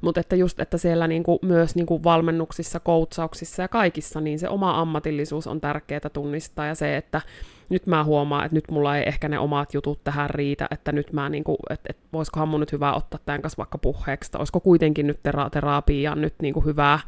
Mutta 0.00 0.20
että 0.20 0.36
just, 0.36 0.60
että 0.60 0.78
siellä 0.78 1.06
niin 1.06 1.22
kuin, 1.22 1.38
myös 1.42 1.74
niin 1.74 1.86
kuin 1.86 2.04
valmennuksissa, 2.04 2.80
koutsauksissa 2.80 3.62
ja 3.62 3.68
kaikissa, 3.68 4.20
niin 4.20 4.38
se 4.38 4.48
oma 4.48 4.80
ammatillisuus 4.80 5.46
on 5.46 5.60
tärkeää 5.60 6.10
tunnistaa, 6.12 6.66
ja 6.66 6.74
se, 6.74 6.96
että 6.96 7.20
nyt 7.68 7.86
mä 7.86 8.04
huomaan, 8.04 8.44
että 8.44 8.54
nyt 8.54 8.70
mulla 8.70 8.96
ei 8.96 9.04
ehkä 9.06 9.28
ne 9.28 9.38
omat 9.38 9.74
jutut 9.74 10.04
tähän 10.04 10.30
riitä, 10.30 10.66
että 10.70 10.92
nyt 10.92 11.12
mä 11.12 11.28
niinku, 11.28 11.56
että 11.70 11.86
et, 11.90 11.98
voisikohan 12.12 12.48
mun 12.48 12.60
nyt 12.60 12.72
hyvä 12.72 12.92
ottaa 12.92 13.20
tämän 13.26 13.42
kanssa 13.42 13.58
vaikka 13.58 13.78
puheeksi, 13.78 14.32
tai 14.32 14.38
olisiko 14.38 14.60
kuitenkin 14.60 15.06
nyt 15.06 15.20
tera- 15.22 15.50
terapia 15.50 16.14
nyt 16.14 16.34
niinku 16.42 16.60
hyvää 16.60 16.98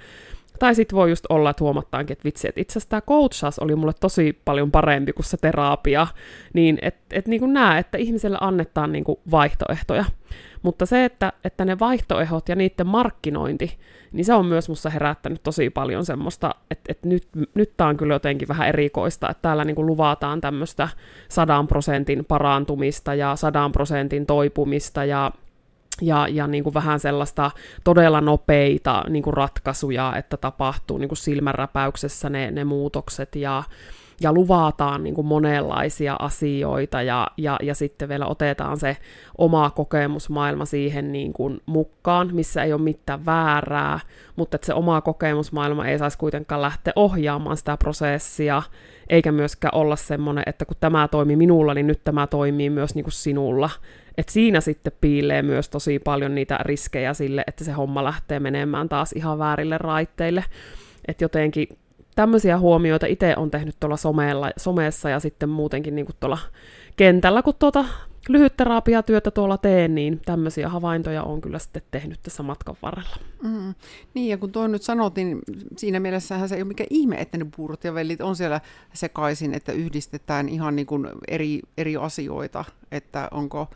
tai 0.58 0.74
sitten 0.74 0.96
voi 0.96 1.10
just 1.10 1.26
olla, 1.28 1.50
että 1.50 1.64
huomattaankin, 1.64 2.12
että 2.12 2.24
vitsi, 2.24 2.48
että 2.48 2.60
itse 2.60 2.72
asiassa 2.72 2.88
tämä 2.88 3.00
coachaus 3.00 3.58
oli 3.58 3.76
mulle 3.76 3.92
tosi 4.00 4.40
paljon 4.44 4.70
parempi 4.70 5.12
kuin 5.12 5.26
se 5.26 5.36
terapia, 5.36 6.06
niin 6.54 6.78
että 6.82 7.00
et 7.10 7.28
niin 7.28 7.52
näe, 7.52 7.78
että 7.78 7.98
ihmiselle 7.98 8.38
annetaan 8.40 8.92
niin 8.92 9.04
kuin 9.04 9.18
vaihtoehtoja. 9.30 10.04
Mutta 10.66 10.86
se, 10.86 11.04
että, 11.04 11.32
että 11.44 11.64
ne 11.64 11.78
vaihtoehdot 11.78 12.48
ja 12.48 12.56
niiden 12.56 12.86
markkinointi, 12.86 13.78
niin 14.12 14.24
se 14.24 14.34
on 14.34 14.46
myös 14.46 14.68
musta 14.68 14.90
herättänyt 14.90 15.42
tosi 15.42 15.70
paljon 15.70 16.04
semmoista, 16.04 16.54
että, 16.70 16.92
että 16.92 17.08
nyt, 17.08 17.28
nyt 17.54 17.72
tämä 17.76 17.90
on 17.90 17.96
kyllä 17.96 18.14
jotenkin 18.14 18.48
vähän 18.48 18.68
erikoista, 18.68 19.30
että 19.30 19.42
täällä 19.42 19.64
niin 19.64 19.74
kuin 19.74 19.86
luvataan 19.86 20.40
tämmöistä 20.40 20.88
sadan 21.28 21.66
prosentin 21.66 22.24
parantumista 22.24 23.14
ja 23.14 23.36
sadan 23.36 23.72
prosentin 23.72 24.26
toipumista 24.26 25.04
ja 25.04 25.32
ja, 26.02 26.28
ja 26.28 26.46
niin 26.46 26.64
kuin 26.64 26.74
vähän 26.74 27.00
sellaista 27.00 27.50
todella 27.84 28.20
nopeita 28.20 29.04
niin 29.08 29.22
kuin 29.22 29.34
ratkaisuja, 29.34 30.16
että 30.16 30.36
tapahtuu 30.36 30.98
niin 30.98 31.08
kuin 31.08 31.18
silmänräpäyksessä 31.18 32.30
ne, 32.30 32.50
ne 32.50 32.64
muutokset 32.64 33.36
ja, 33.36 33.62
ja 34.20 34.32
luvataan 34.32 35.04
niin 35.04 35.14
kuin 35.14 35.26
monenlaisia 35.26 36.16
asioita 36.18 37.02
ja, 37.02 37.26
ja, 37.36 37.58
ja 37.62 37.74
sitten 37.74 38.08
vielä 38.08 38.26
otetaan 38.26 38.76
se 38.76 38.96
oma 39.38 39.70
kokemusmaailma 39.70 40.64
siihen 40.64 41.12
niin 41.12 41.32
kuin 41.32 41.60
mukaan, 41.66 42.30
missä 42.32 42.62
ei 42.62 42.72
ole 42.72 42.82
mitään 42.82 43.26
väärää, 43.26 44.00
mutta 44.36 44.54
että 44.54 44.66
se 44.66 44.74
oma 44.74 45.00
kokemusmaailma 45.00 45.86
ei 45.86 45.98
saisi 45.98 46.18
kuitenkaan 46.18 46.62
lähteä 46.62 46.92
ohjaamaan 46.96 47.56
sitä 47.56 47.76
prosessia, 47.76 48.62
eikä 49.08 49.32
myöskään 49.32 49.74
olla 49.74 49.96
semmoinen, 49.96 50.44
että 50.46 50.64
kun 50.64 50.76
tämä 50.80 51.08
toimii 51.08 51.36
minulla, 51.36 51.74
niin 51.74 51.86
nyt 51.86 52.04
tämä 52.04 52.26
toimii 52.26 52.70
myös 52.70 52.94
niin 52.94 53.04
kuin 53.04 53.12
sinulla, 53.12 53.70
et 54.18 54.28
siinä 54.28 54.60
sitten 54.60 54.92
piilee 55.00 55.42
myös 55.42 55.68
tosi 55.68 55.98
paljon 55.98 56.34
niitä 56.34 56.58
riskejä 56.62 57.14
sille, 57.14 57.44
että 57.46 57.64
se 57.64 57.72
homma 57.72 58.04
lähtee 58.04 58.40
menemään 58.40 58.88
taas 58.88 59.12
ihan 59.12 59.38
väärille 59.38 59.78
raitteille. 59.78 60.44
Että 61.08 61.24
jotenkin 61.24 61.68
tämmöisiä 62.16 62.58
huomioita 62.58 63.06
itse 63.06 63.34
on 63.36 63.50
tehnyt 63.50 63.76
tuolla 63.80 63.96
somella, 63.96 64.50
somessa 64.56 65.10
ja 65.10 65.20
sitten 65.20 65.48
muutenkin 65.48 65.94
niin 65.94 66.06
kuin 66.06 66.16
tuolla 66.20 66.38
kentällä, 66.96 67.42
kun 67.42 67.54
tuota 67.58 67.84
lyhytterapiatyötä 68.28 69.30
tuolla 69.30 69.58
teen, 69.58 69.94
niin 69.94 70.20
tämmöisiä 70.24 70.68
havaintoja 70.68 71.22
on 71.22 71.40
kyllä 71.40 71.58
sitten 71.58 71.82
tehnyt 71.90 72.22
tässä 72.22 72.42
matkan 72.42 72.76
varrella. 72.82 73.16
Mm. 73.42 73.74
Niin, 74.14 74.28
ja 74.28 74.38
kun 74.38 74.52
tuo 74.52 74.66
nyt 74.66 74.82
sanot, 74.82 75.16
niin 75.16 75.38
siinä 75.76 76.00
mielessähän 76.00 76.48
se 76.48 76.54
ei 76.54 76.62
ole 76.62 76.68
mikään 76.68 76.86
ihme, 76.90 77.16
että 77.16 77.38
ne 77.38 77.46
puurot 77.56 77.84
ja 77.84 77.94
vellit 77.94 78.20
on 78.20 78.36
siellä 78.36 78.60
sekaisin, 78.92 79.54
että 79.54 79.72
yhdistetään 79.72 80.48
ihan 80.48 80.76
niin 80.76 80.86
kuin 80.86 81.08
eri, 81.28 81.60
eri 81.78 81.96
asioita, 81.96 82.64
että 82.92 83.28
onko 83.30 83.68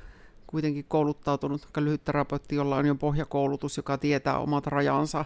kuitenkin 0.47 0.85
kouluttautunut 0.89 1.69
lyhytterapeutti, 1.77 2.57
jolla 2.57 2.77
on 2.77 2.87
jo 2.87 2.95
pohjakoulutus, 2.95 3.77
joka 3.77 3.99
tietää 3.99 4.39
omat 4.39 4.67
rajansa 4.67 5.25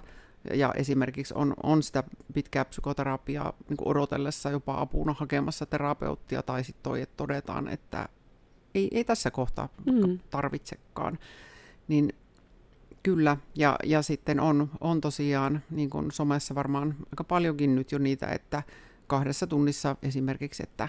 ja 0.53 0.73
esimerkiksi 0.77 1.35
on, 1.37 1.55
on 1.63 1.83
sitä 1.83 2.05
pitkää 2.35 2.65
psykoterapiaa 2.65 3.53
niin 3.69 3.77
kuin 3.77 3.89
odotellessa 3.89 4.51
jopa 4.51 4.81
apuna 4.81 5.13
hakemassa 5.13 5.67
terapeuttia, 5.67 6.43
tai 6.43 6.65
sitten 6.65 6.83
toi, 6.83 7.01
että 7.01 7.17
todetaan, 7.17 7.69
että 7.69 8.09
ei, 8.75 8.89
ei 8.93 9.05
tässä 9.05 9.31
kohtaa 9.31 9.69
mm. 9.87 10.19
tarvitsekaan. 10.31 11.19
Niin 11.89 12.13
kyllä, 13.03 13.37
ja, 13.55 13.77
ja 13.85 14.03
sitten 14.03 14.41
on, 14.41 14.71
on 14.81 15.01
tosiaan, 15.01 15.63
niin 15.71 15.91
kuin 15.91 16.11
somessa 16.11 16.55
varmaan 16.55 16.97
aika 17.13 17.25
paljonkin 17.25 17.75
nyt 17.75 17.93
jo 17.93 17.99
niitä, 17.99 18.27
että 18.27 18.63
kahdessa 19.07 19.47
tunnissa 19.47 19.97
esimerkiksi, 20.03 20.63
että 20.63 20.89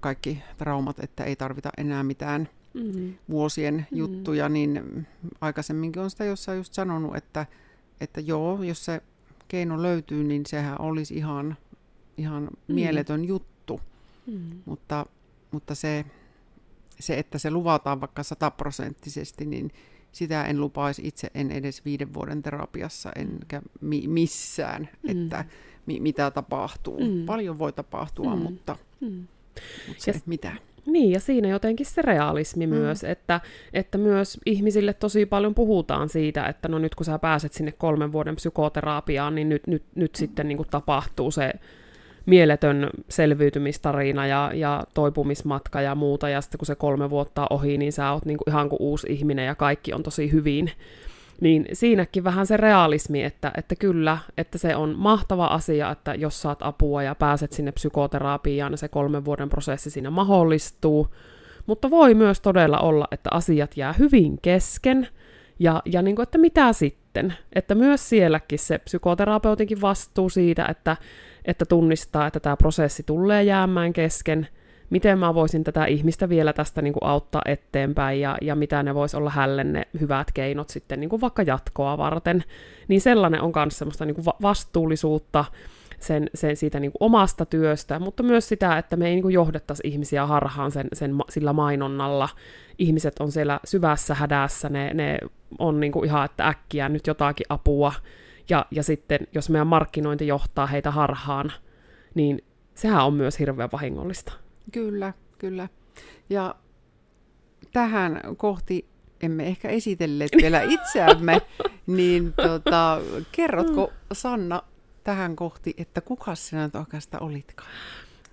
kaikki 0.00 0.42
traumat, 0.58 0.98
että 1.00 1.24
ei 1.24 1.36
tarvita 1.36 1.70
enää 1.78 2.02
mitään– 2.02 2.48
mm. 2.74 3.14
vuosien 3.30 3.74
mm. 3.74 3.98
juttuja, 3.98 4.48
niin 4.48 5.06
aikaisemminkin 5.40 6.02
on 6.02 6.10
sitä 6.10 6.24
jossain 6.24 6.58
just 6.58 6.74
sanonut, 6.74 7.16
että, 7.16 7.46
että 8.00 8.20
joo, 8.20 8.62
jos 8.62 8.84
se 8.84 9.02
keino 9.48 9.82
löytyy, 9.82 10.24
niin 10.24 10.46
sehän 10.46 10.80
olisi 10.80 11.14
ihan, 11.14 11.56
ihan 12.16 12.42
mm. 12.42 12.74
mieletön 12.74 13.24
juttu. 13.24 13.80
Mm. 14.26 14.62
Mutta, 14.64 15.06
mutta 15.50 15.74
se, 15.74 16.04
se, 17.00 17.18
että 17.18 17.38
se 17.38 17.50
luvataan 17.50 18.00
vaikka 18.00 18.22
sataprosenttisesti, 18.22 19.46
niin 19.46 19.70
sitä 20.12 20.44
en 20.44 20.60
lupaisi 20.60 21.02
itse, 21.04 21.30
en 21.34 21.50
edes 21.50 21.84
viiden 21.84 22.14
vuoden 22.14 22.42
terapiassa, 22.42 23.12
enkä 23.16 23.62
mi- 23.80 24.08
missään, 24.08 24.88
mm. 25.02 25.10
että 25.10 25.44
mi- 25.86 26.00
mitä 26.00 26.30
tapahtuu. 26.30 27.00
Mm. 27.00 27.26
Paljon 27.26 27.58
voi 27.58 27.72
tapahtua, 27.72 28.36
mm. 28.36 28.42
mutta, 28.42 28.76
mm. 29.00 29.26
mutta 29.88 30.04
se, 30.04 30.10
ja, 30.10 30.20
mitä. 30.26 30.52
Niin, 30.86 31.10
ja 31.10 31.20
siinä 31.20 31.48
jotenkin 31.48 31.86
se 31.86 32.02
realismi 32.02 32.66
mm. 32.66 32.74
myös, 32.74 33.04
että, 33.04 33.40
että 33.72 33.98
myös 33.98 34.38
ihmisille 34.46 34.92
tosi 34.92 35.26
paljon 35.26 35.54
puhutaan 35.54 36.08
siitä, 36.08 36.46
että 36.46 36.68
no 36.68 36.78
nyt 36.78 36.94
kun 36.94 37.06
sä 37.06 37.18
pääset 37.18 37.52
sinne 37.52 37.72
kolmen 37.72 38.12
vuoden 38.12 38.36
psykoterapiaan, 38.36 39.34
niin 39.34 39.48
nyt, 39.48 39.66
nyt, 39.66 39.82
nyt 39.94 40.12
mm. 40.12 40.18
sitten 40.18 40.48
niin 40.48 40.56
kuin 40.56 40.68
tapahtuu 40.70 41.30
se 41.30 41.52
mieletön 42.26 42.90
selviytymistarina 43.08 44.26
ja, 44.26 44.50
ja 44.54 44.84
toipumismatka 44.94 45.80
ja 45.80 45.94
muuta, 45.94 46.28
ja 46.28 46.40
sitten 46.40 46.58
kun 46.58 46.66
se 46.66 46.74
kolme 46.74 47.10
vuotta 47.10 47.42
on 47.42 47.46
ohi, 47.50 47.78
niin 47.78 47.92
sä 47.92 48.12
oot 48.12 48.24
niin 48.24 48.38
kuin 48.38 48.48
ihan 48.48 48.68
kuin 48.68 48.82
uusi 48.82 49.06
ihminen 49.10 49.46
ja 49.46 49.54
kaikki 49.54 49.92
on 49.92 50.02
tosi 50.02 50.32
hyvin 50.32 50.70
niin 51.40 51.66
siinäkin 51.72 52.24
vähän 52.24 52.46
se 52.46 52.56
realismi, 52.56 53.22
että, 53.22 53.52
että 53.56 53.74
kyllä, 53.76 54.18
että 54.36 54.58
se 54.58 54.76
on 54.76 54.94
mahtava 54.98 55.46
asia, 55.46 55.90
että 55.90 56.14
jos 56.14 56.42
saat 56.42 56.58
apua 56.62 57.02
ja 57.02 57.14
pääset 57.14 57.52
sinne 57.52 57.72
psykoterapiaan, 57.72 58.78
se 58.78 58.88
kolmen 58.88 59.24
vuoden 59.24 59.48
prosessi 59.48 59.90
siinä 59.90 60.10
mahdollistuu, 60.10 61.08
mutta 61.66 61.90
voi 61.90 62.14
myös 62.14 62.40
todella 62.40 62.78
olla, 62.78 63.08
että 63.10 63.30
asiat 63.32 63.76
jää 63.76 63.92
hyvin 63.92 64.38
kesken, 64.42 65.08
ja, 65.58 65.82
ja 65.84 66.02
niin 66.02 66.16
kuin, 66.16 66.22
että 66.22 66.38
mitä 66.38 66.72
sitten? 66.72 67.34
Että 67.52 67.74
myös 67.74 68.08
sielläkin 68.08 68.58
se 68.58 68.78
psykoterapeutinkin 68.78 69.80
vastuu 69.80 70.28
siitä, 70.28 70.66
että, 70.66 70.96
että 71.44 71.64
tunnistaa, 71.64 72.26
että 72.26 72.40
tämä 72.40 72.56
prosessi 72.56 73.02
tulee 73.02 73.42
jäämään 73.42 73.92
kesken, 73.92 74.48
miten 74.90 75.18
mä 75.18 75.34
voisin 75.34 75.64
tätä 75.64 75.84
ihmistä 75.84 76.28
vielä 76.28 76.52
tästä 76.52 76.82
niin 76.82 76.92
kuin 76.92 77.04
auttaa 77.04 77.42
eteenpäin 77.44 78.20
ja, 78.20 78.36
ja 78.40 78.54
mitä 78.54 78.82
ne 78.82 78.94
vois 78.94 79.14
olla 79.14 79.30
hälle 79.30 79.64
ne 79.64 79.86
hyvät 80.00 80.32
keinot 80.32 80.68
sitten 80.68 81.00
niin 81.00 81.10
kuin 81.10 81.20
vaikka 81.20 81.42
jatkoa 81.42 81.98
varten. 81.98 82.44
Niin 82.88 83.00
sellainen 83.00 83.42
on 83.42 83.52
myös 83.56 83.78
semmoista 83.78 84.04
niin 84.04 84.14
kuin 84.14 84.24
vastuullisuutta, 84.42 85.44
sen, 86.00 86.30
sen 86.34 86.56
siitä 86.56 86.80
niin 86.80 86.92
kuin 86.92 87.02
omasta 87.02 87.46
työstä, 87.46 87.98
mutta 87.98 88.22
myös 88.22 88.48
sitä, 88.48 88.78
että 88.78 88.96
me 88.96 89.06
ei 89.08 89.14
niin 89.14 89.22
kuin 89.22 89.34
johdettaisi 89.34 89.82
ihmisiä 89.86 90.26
harhaan 90.26 90.70
sen, 90.70 90.88
sen, 90.92 91.14
sillä 91.28 91.52
mainonnalla. 91.52 92.28
Ihmiset 92.78 93.14
on 93.20 93.32
siellä 93.32 93.60
syvässä 93.64 94.14
hädässä, 94.14 94.68
ne, 94.68 94.94
ne 94.94 95.18
on 95.58 95.80
niin 95.80 95.92
kuin 95.92 96.04
ihan, 96.04 96.24
että 96.24 96.48
äkkiä 96.48 96.88
nyt 96.88 97.06
jotakin 97.06 97.46
apua, 97.48 97.92
ja, 98.48 98.66
ja 98.70 98.82
sitten 98.82 99.18
jos 99.34 99.50
meidän 99.50 99.66
markkinointi 99.66 100.26
johtaa 100.26 100.66
heitä 100.66 100.90
harhaan, 100.90 101.52
niin 102.14 102.44
sehän 102.74 103.04
on 103.04 103.14
myös 103.14 103.38
hirveän 103.38 103.72
vahingollista. 103.72 104.32
Kyllä, 104.72 105.12
kyllä. 105.38 105.68
Ja 106.30 106.54
tähän 107.72 108.20
kohti 108.36 108.86
emme 109.22 109.46
ehkä 109.46 109.68
esitelleet 109.68 110.30
vielä 110.42 110.62
itseämme, 110.76 111.40
niin 111.86 112.32
tota, 112.32 113.00
kerrotko 113.32 113.92
Sanna 114.12 114.62
tähän 115.04 115.36
kohti, 115.36 115.74
että 115.78 116.00
kuka 116.00 116.34
sinä 116.34 116.64
nyt 116.64 116.74
oikeastaan 116.74 117.22
olitkaan? 117.22 117.70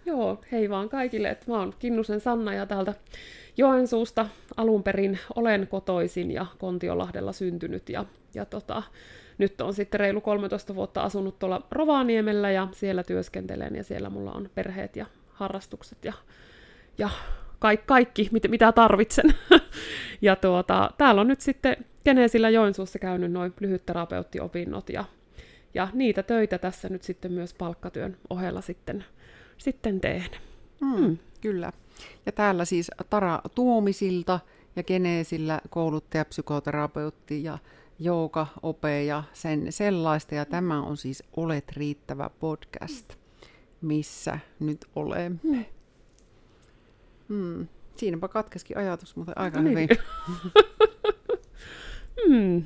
Joo, 0.05 0.41
hei 0.51 0.69
vaan 0.69 0.89
kaikille, 0.89 1.29
että 1.29 1.51
mä 1.51 1.59
oon 1.59 1.73
Kinnusen 1.79 2.19
Sanna 2.19 2.53
ja 2.53 2.65
täältä 2.65 2.93
Joensuusta 3.57 4.27
alun 4.57 4.83
perin 4.83 5.19
olen 5.35 5.67
kotoisin 5.67 6.31
ja 6.31 6.45
Kontiolahdella 6.57 7.33
syntynyt 7.33 7.89
ja, 7.89 8.05
ja 8.33 8.45
tota, 8.45 8.83
nyt 9.37 9.61
on 9.61 9.73
sitten 9.73 9.99
reilu 9.99 10.21
13 10.21 10.75
vuotta 10.75 11.01
asunut 11.01 11.39
tuolla 11.39 11.67
Rovaniemellä 11.71 12.51
ja 12.51 12.67
siellä 12.71 13.03
työskentelen 13.03 13.75
ja 13.75 13.83
siellä 13.83 14.09
mulla 14.09 14.31
on 14.31 14.49
perheet 14.55 14.95
ja 14.95 15.05
harrastukset 15.37 16.05
ja, 16.05 16.13
ja 16.97 17.09
kaikki, 17.59 17.85
kaikki 17.87 18.29
mit, 18.31 18.43
mitä 18.49 18.71
tarvitsen. 18.71 19.33
ja 20.21 20.35
tuota, 20.35 20.91
täällä 20.97 21.21
on 21.21 21.27
nyt 21.27 21.41
sitten 21.41 21.77
Geneesillä 22.05 22.49
Joensuussa 22.49 22.99
käynyt 22.99 23.31
noin 23.31 23.53
lyhytterapeuttiopinnot 23.59 24.89
ja 24.89 25.05
ja 25.73 25.87
niitä 25.93 26.23
töitä 26.23 26.57
tässä 26.57 26.89
nyt 26.89 27.03
sitten 27.03 27.31
myös 27.31 27.53
palkkatyön 27.53 28.17
ohella 28.29 28.61
sitten, 28.61 29.05
sitten 29.57 30.01
teen. 30.01 30.27
Mm, 30.81 31.05
mm. 31.05 31.17
Kyllä. 31.41 31.71
Ja 32.25 32.31
täällä 32.31 32.65
siis 32.65 32.91
Tara 33.09 33.41
Tuomisilta 33.55 34.39
ja 34.75 34.83
Geneesillä 34.83 35.61
kouluttaja, 35.69 36.25
psykoterapeutti 36.25 37.43
ja 37.43 37.57
jooga, 37.99 38.47
ope 38.63 39.03
ja 39.03 39.23
sen 39.33 39.71
sellaista. 39.71 40.35
Ja 40.35 40.45
tämä 40.45 40.81
on 40.81 40.97
siis 40.97 41.23
Olet 41.37 41.71
riittävä 41.71 42.29
podcast, 42.39 43.17
missä 43.87 44.39
nyt 44.59 44.85
olemme. 44.95 45.65
Mm. 47.27 47.67
Siinäpä 47.97 48.27
katkeskin 48.27 48.77
ajatus, 48.77 49.15
mutta 49.15 49.33
aika 49.35 49.61
niin. 49.61 49.71
hyvin. 49.71 49.89
mm. 52.29 52.63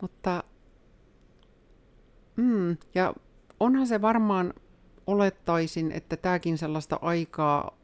Mutta 0.00 0.44
Mm, 2.36 2.76
ja 2.94 3.14
onhan 3.60 3.86
se 3.86 4.02
varmaan, 4.02 4.54
olettaisin, 5.06 5.92
että 5.92 6.16
tämäkin 6.16 6.58
sellaista 6.58 6.98
aikaa, 7.02 7.78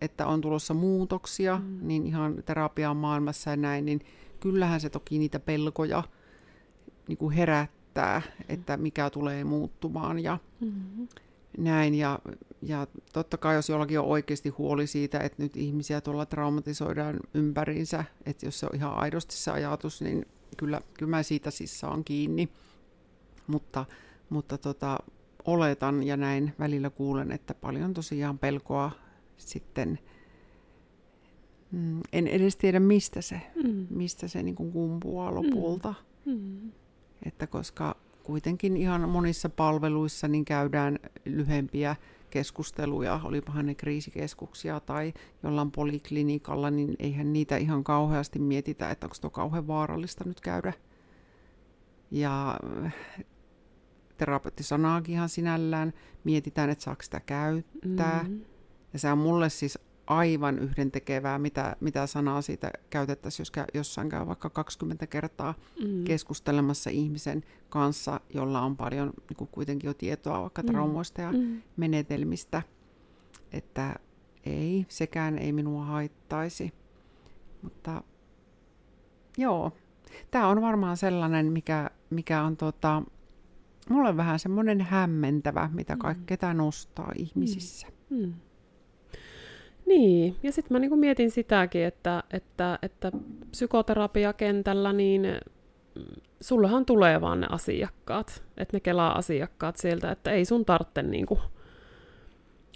että 0.00 0.26
on 0.26 0.40
tulossa 0.40 0.74
muutoksia, 0.74 1.56
mm. 1.58 1.78
niin 1.82 2.06
ihan 2.06 2.42
terapian 2.46 2.96
maailmassa 2.96 3.50
ja 3.50 3.56
näin, 3.56 3.84
niin 3.84 4.00
kyllähän 4.40 4.80
se 4.80 4.90
toki 4.90 5.18
niitä 5.18 5.40
pelkoja 5.40 6.02
niin 7.08 7.18
kuin 7.18 7.34
herättää, 7.34 7.81
mm. 8.00 8.44
että 8.48 8.76
mikä 8.76 9.10
tulee 9.10 9.44
muuttumaan 9.44 10.18
ja 10.18 10.38
mm. 10.60 11.08
näin. 11.58 11.94
Ja, 11.94 12.18
ja 12.62 12.86
totta 13.12 13.36
kai 13.36 13.54
jos 13.54 13.68
jollakin 13.68 14.00
on 14.00 14.06
oikeasti 14.06 14.48
huoli 14.48 14.86
siitä, 14.86 15.18
että 15.18 15.42
nyt 15.42 15.56
ihmisiä 15.56 16.00
tuolla 16.00 16.26
traumatisoidaan 16.26 17.20
ympäriinsä, 17.34 18.04
että 18.26 18.46
jos 18.46 18.60
se 18.60 18.66
on 18.66 18.74
ihan 18.74 18.94
aidosti 18.94 19.36
se 19.36 19.50
ajatus, 19.50 20.02
niin 20.02 20.26
kyllä, 20.56 20.80
kyllä 20.98 21.10
mä 21.10 21.22
siitä 21.22 21.50
siis 21.50 21.80
saan 21.80 22.04
kiinni 22.04 22.48
mutta, 23.46 23.84
mutta 24.30 24.58
tota, 24.58 24.98
oletan 25.44 26.02
ja 26.02 26.16
näin 26.16 26.52
välillä 26.58 26.90
kuulen, 26.90 27.32
että 27.32 27.54
paljon 27.54 27.94
tosiaan 27.94 28.38
pelkoa 28.38 28.90
sitten, 29.36 29.98
mm, 31.72 32.00
en 32.12 32.26
edes 32.26 32.56
tiedä 32.56 32.80
mistä 32.80 33.20
se, 33.20 33.40
mm. 33.64 33.86
mistä 33.90 34.28
se 34.28 34.42
niin 34.42 34.54
kuin 34.54 34.72
kumpuaa 34.72 35.30
mm. 35.30 35.36
lopulta. 35.36 35.94
Mm. 36.24 36.72
Että 37.26 37.46
koska 37.46 37.96
kuitenkin 38.22 38.76
ihan 38.76 39.08
monissa 39.08 39.48
palveluissa 39.48 40.28
niin 40.28 40.44
käydään 40.44 40.98
lyhempiä 41.24 41.96
keskusteluja, 42.30 43.20
olipahan 43.24 43.66
ne 43.66 43.74
kriisikeskuksia 43.74 44.80
tai 44.80 45.12
jollain 45.42 45.70
poliklinikalla, 45.70 46.70
niin 46.70 46.96
eihän 46.98 47.32
niitä 47.32 47.56
ihan 47.56 47.84
kauheasti 47.84 48.38
mietitä, 48.38 48.90
että 48.90 49.06
onko 49.06 49.16
tuo 49.20 49.30
kauhean 49.30 49.66
vaarallista 49.66 50.24
nyt 50.24 50.40
käydä. 50.40 50.72
Ja 52.10 52.60
terapeuttisanaakin 54.16 55.14
ihan 55.14 55.28
sinällään, 55.28 55.92
mietitään, 56.24 56.70
että 56.70 56.84
saako 56.84 57.02
sitä 57.02 57.20
käyttää. 57.20 58.22
Mm-hmm. 58.22 58.44
Ja 58.92 58.98
se 58.98 59.12
on 59.12 59.18
mulle 59.18 59.50
siis 59.50 59.78
aivan 60.18 60.58
yhdentekevää, 60.58 61.38
mitä, 61.38 61.76
mitä 61.80 62.06
sanaa 62.06 62.42
siitä 62.42 62.70
käytettäisiin, 62.90 63.40
jos 63.40 63.50
käy, 63.50 63.64
jossain 63.74 64.08
käy 64.08 64.26
vaikka 64.26 64.50
20 64.50 65.06
kertaa 65.06 65.54
mm. 65.84 66.04
keskustelemassa 66.04 66.90
ihmisen 66.90 67.44
kanssa, 67.68 68.20
jolla 68.34 68.60
on 68.60 68.76
paljon 68.76 69.12
niin 69.28 69.36
kuin 69.36 69.48
kuitenkin 69.52 69.88
jo 69.88 69.94
tietoa 69.94 70.42
vaikka 70.42 70.62
mm. 70.62 70.66
traumoista 70.66 71.20
ja 71.20 71.32
mm. 71.32 71.62
menetelmistä, 71.76 72.62
että 73.52 73.94
ei, 74.44 74.86
sekään 74.88 75.38
ei 75.38 75.52
minua 75.52 75.84
haittaisi. 75.84 76.72
Mutta 77.62 78.02
joo, 79.38 79.72
tämä 80.30 80.48
on 80.48 80.62
varmaan 80.62 80.96
sellainen, 80.96 81.52
mikä, 81.52 81.90
mikä 82.10 82.42
on 82.42 82.56
tota, 82.56 83.02
mulla 83.90 84.08
on 84.08 84.16
vähän 84.16 84.38
semmoinen 84.38 84.80
hämmentävä, 84.80 85.70
mitä 85.72 85.96
kaikkea 85.96 86.36
tämä 86.36 86.54
nostaa 86.54 87.12
ihmisissä. 87.16 87.86
Mm. 88.10 88.18
Mm. 88.18 88.34
Niin, 89.96 90.36
ja 90.42 90.52
sitten 90.52 90.74
mä 90.74 90.78
niinku 90.78 90.96
mietin 90.96 91.30
sitäkin, 91.30 91.84
että, 91.84 92.22
että, 92.30 92.78
että 92.82 93.12
psykoterapiakentällä 93.50 94.92
niin 94.92 95.22
mm, 95.94 96.02
sullehan 96.40 96.86
tulee 96.86 97.20
vaan 97.20 97.40
ne 97.40 97.46
asiakkaat, 97.50 98.42
että 98.56 98.76
ne 98.76 98.80
kelaa 98.80 99.18
asiakkaat 99.18 99.76
sieltä, 99.76 100.10
että 100.10 100.30
ei 100.30 100.44
sun 100.44 100.64
tarvitse 100.64 101.02
niinku 101.02 101.38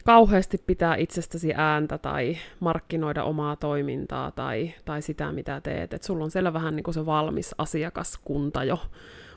kauheasti 0.04 0.62
pitää 0.66 0.96
itsestäsi 0.96 1.52
ääntä 1.54 1.98
tai 1.98 2.36
markkinoida 2.60 3.24
omaa 3.24 3.56
toimintaa 3.56 4.30
tai, 4.30 4.74
tai 4.84 5.02
sitä, 5.02 5.32
mitä 5.32 5.60
teet. 5.60 5.94
Että 5.94 6.06
sulla 6.06 6.24
on 6.24 6.30
siellä 6.30 6.52
vähän 6.52 6.76
niinku 6.76 6.92
se 6.92 7.06
valmis 7.06 7.54
asiakaskunta 7.58 8.64
jo 8.64 8.78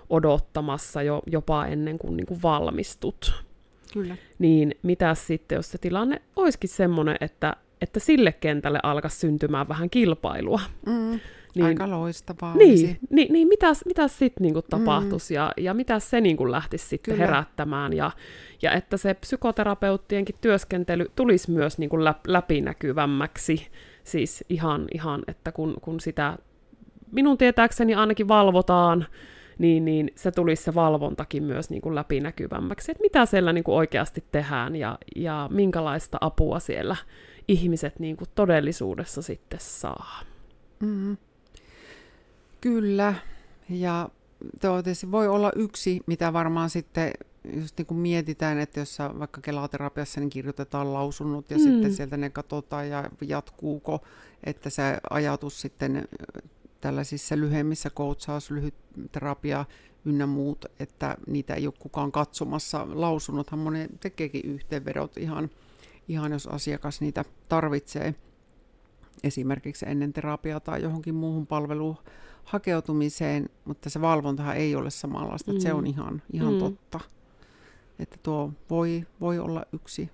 odottamassa 0.10 1.04
jo 1.04 1.22
jopa 1.26 1.66
ennen 1.66 2.00
kuin, 2.00 2.18
niin 2.18 2.28
kuin 2.28 2.42
valmistut. 2.42 3.44
Kyllä. 3.94 4.16
Niin 4.40 4.76
mitä 4.84 5.16
sitten, 5.16 5.56
jos 5.56 5.72
se 5.72 5.78
tilanne 5.78 6.22
olisikin 6.36 6.70
semmoinen, 6.70 7.18
että, 7.22 7.56
että 7.82 8.00
sille 8.00 8.32
kentälle 8.32 8.80
alkaisi 8.84 9.18
syntymään 9.18 9.68
vähän 9.68 9.90
kilpailua. 9.90 10.60
Mm. 10.86 11.20
Niin, 11.56 11.66
Aika 11.66 11.90
loistavaa 11.90 12.56
niin, 12.56 12.70
olisi. 12.70 13.00
Niin, 13.10 13.34
niin 13.34 13.48
mitäs, 13.48 13.86
mitäs 13.86 14.18
sitten 14.20 14.44
niinku 14.44 14.62
tapahtuisi 14.62 15.34
mm. 15.34 15.36
ja, 15.36 15.52
ja 15.58 15.74
mitä 15.74 16.00
se 16.00 16.22
niinku 16.22 16.52
lähtisi 16.52 16.88
sitten 16.88 17.14
Kyllä. 17.14 17.26
herättämään 17.26 17.94
ja, 17.94 18.12
ja 18.62 18.72
että 18.72 18.98
se 18.98 19.14
psykoterapeuttienkin 19.14 20.36
työskentely 20.42 21.12
tulisi 21.16 21.52
myös 21.52 21.78
niinku 21.78 21.98
läpinäkyvämmäksi. 22.28 23.68
Siis 24.04 24.44
ihan, 24.50 24.88
ihan 24.94 25.24
että 25.28 25.52
kun, 25.52 25.76
kun 25.82 26.00
sitä 26.00 26.38
minun 27.12 27.38
tietääkseni 27.38 27.96
ainakin 27.96 28.28
valvotaan 28.28 29.06
niin, 29.58 29.86
niin 29.86 30.12
se 30.16 30.32
tulisi 30.32 30.64
se 30.64 30.76
valvontakin 30.76 31.44
myös 31.44 31.70
niin 31.70 31.82
kuin 31.82 31.96
läpinäkyvämmäksi, 31.96 32.92
että 32.92 33.02
mitä 33.02 33.26
siellä 33.26 33.54
niin 33.54 33.64
kuin 33.64 33.76
oikeasti 33.76 34.24
tehdään 34.32 34.76
ja, 34.76 34.98
ja 35.16 35.50
minkälaista 35.52 36.18
apua 36.22 36.60
siellä 36.60 36.96
ihmiset 37.50 38.00
niin 38.00 38.18
kuin 38.18 38.30
todellisuudessa 38.36 39.22
sitten 39.22 39.60
saa. 39.60 40.20
Mm. 40.80 41.18
Kyllä, 42.62 43.14
ja 43.70 44.10
tietysti 44.62 45.12
voi 45.12 45.28
olla 45.28 45.52
yksi, 45.56 46.02
mitä 46.06 46.34
varmaan 46.34 46.70
sitten 46.70 47.12
just 47.56 47.78
niin 47.78 47.86
kuin 47.86 47.98
mietitään, 47.98 48.60
että 48.60 48.80
jos 48.80 48.98
vaikka 49.20 49.42
kelaterapiassa 49.42 50.20
niin 50.20 50.30
kirjoitetaan 50.30 50.94
lausunnot 50.94 51.52
ja 51.52 51.58
mm. 51.58 51.64
sitten 51.64 51.94
sieltä 51.94 52.18
ne 52.18 52.30
katsotaan 52.30 52.90
ja 52.90 53.10
jatkuuko, 53.28 54.04
että 54.44 54.70
se 54.70 54.98
ajatus 55.10 55.62
sitten 55.62 56.08
tällaisissa 56.82 57.38
lyhyemmissä 57.38 57.90
coachaus, 57.90 58.52
lyhyt 58.52 58.76
terapia 59.12 59.66
ynnä 60.06 60.26
muut, 60.26 60.66
että 60.80 61.18
niitä 61.28 61.54
ei 61.54 61.68
ole 61.68 61.74
kukaan 61.80 62.12
katsomassa. 62.12 62.88
Lausunnothan 62.90 63.60
monen 63.60 63.90
tekeekin 64.00 64.46
yhteenvedot 64.46 65.18
ihan, 65.18 65.50
ihan 66.10 66.32
jos 66.32 66.48
asiakas 66.48 67.02
niitä 67.02 67.26
tarvitsee 67.50 68.16
esimerkiksi 69.24 69.86
ennen 69.90 70.14
terapiaa 70.14 70.60
tai 70.60 70.82
johonkin 70.82 71.16
muuhun 71.16 71.48
palveluun 71.48 71.98
hakeutumiseen, 72.44 73.50
mutta 73.66 73.90
se 73.90 74.02
valvontahan 74.02 74.58
ei 74.58 74.76
ole 74.76 74.90
samanlaista, 74.90 75.52
mm. 75.52 75.56
että 75.56 75.64
se 75.64 75.74
on 75.74 75.84
mm. 75.84 75.90
ihan, 75.90 76.22
ihan 76.34 76.54
mm. 76.54 76.60
totta. 76.60 77.00
Että 78.00 78.18
tuo 78.24 78.52
voi, 78.70 79.08
voi 79.22 79.40
olla 79.40 79.66
yksi 79.74 80.10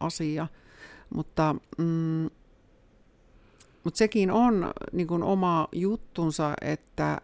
asia. 0.00 0.46
Mutta, 1.14 1.56
mm, 1.78 2.30
mutta 3.84 3.98
sekin 3.98 4.30
on 4.30 4.72
niin 4.92 5.06
kuin 5.06 5.22
oma 5.22 5.68
juttunsa, 5.72 6.54
että 6.60 7.20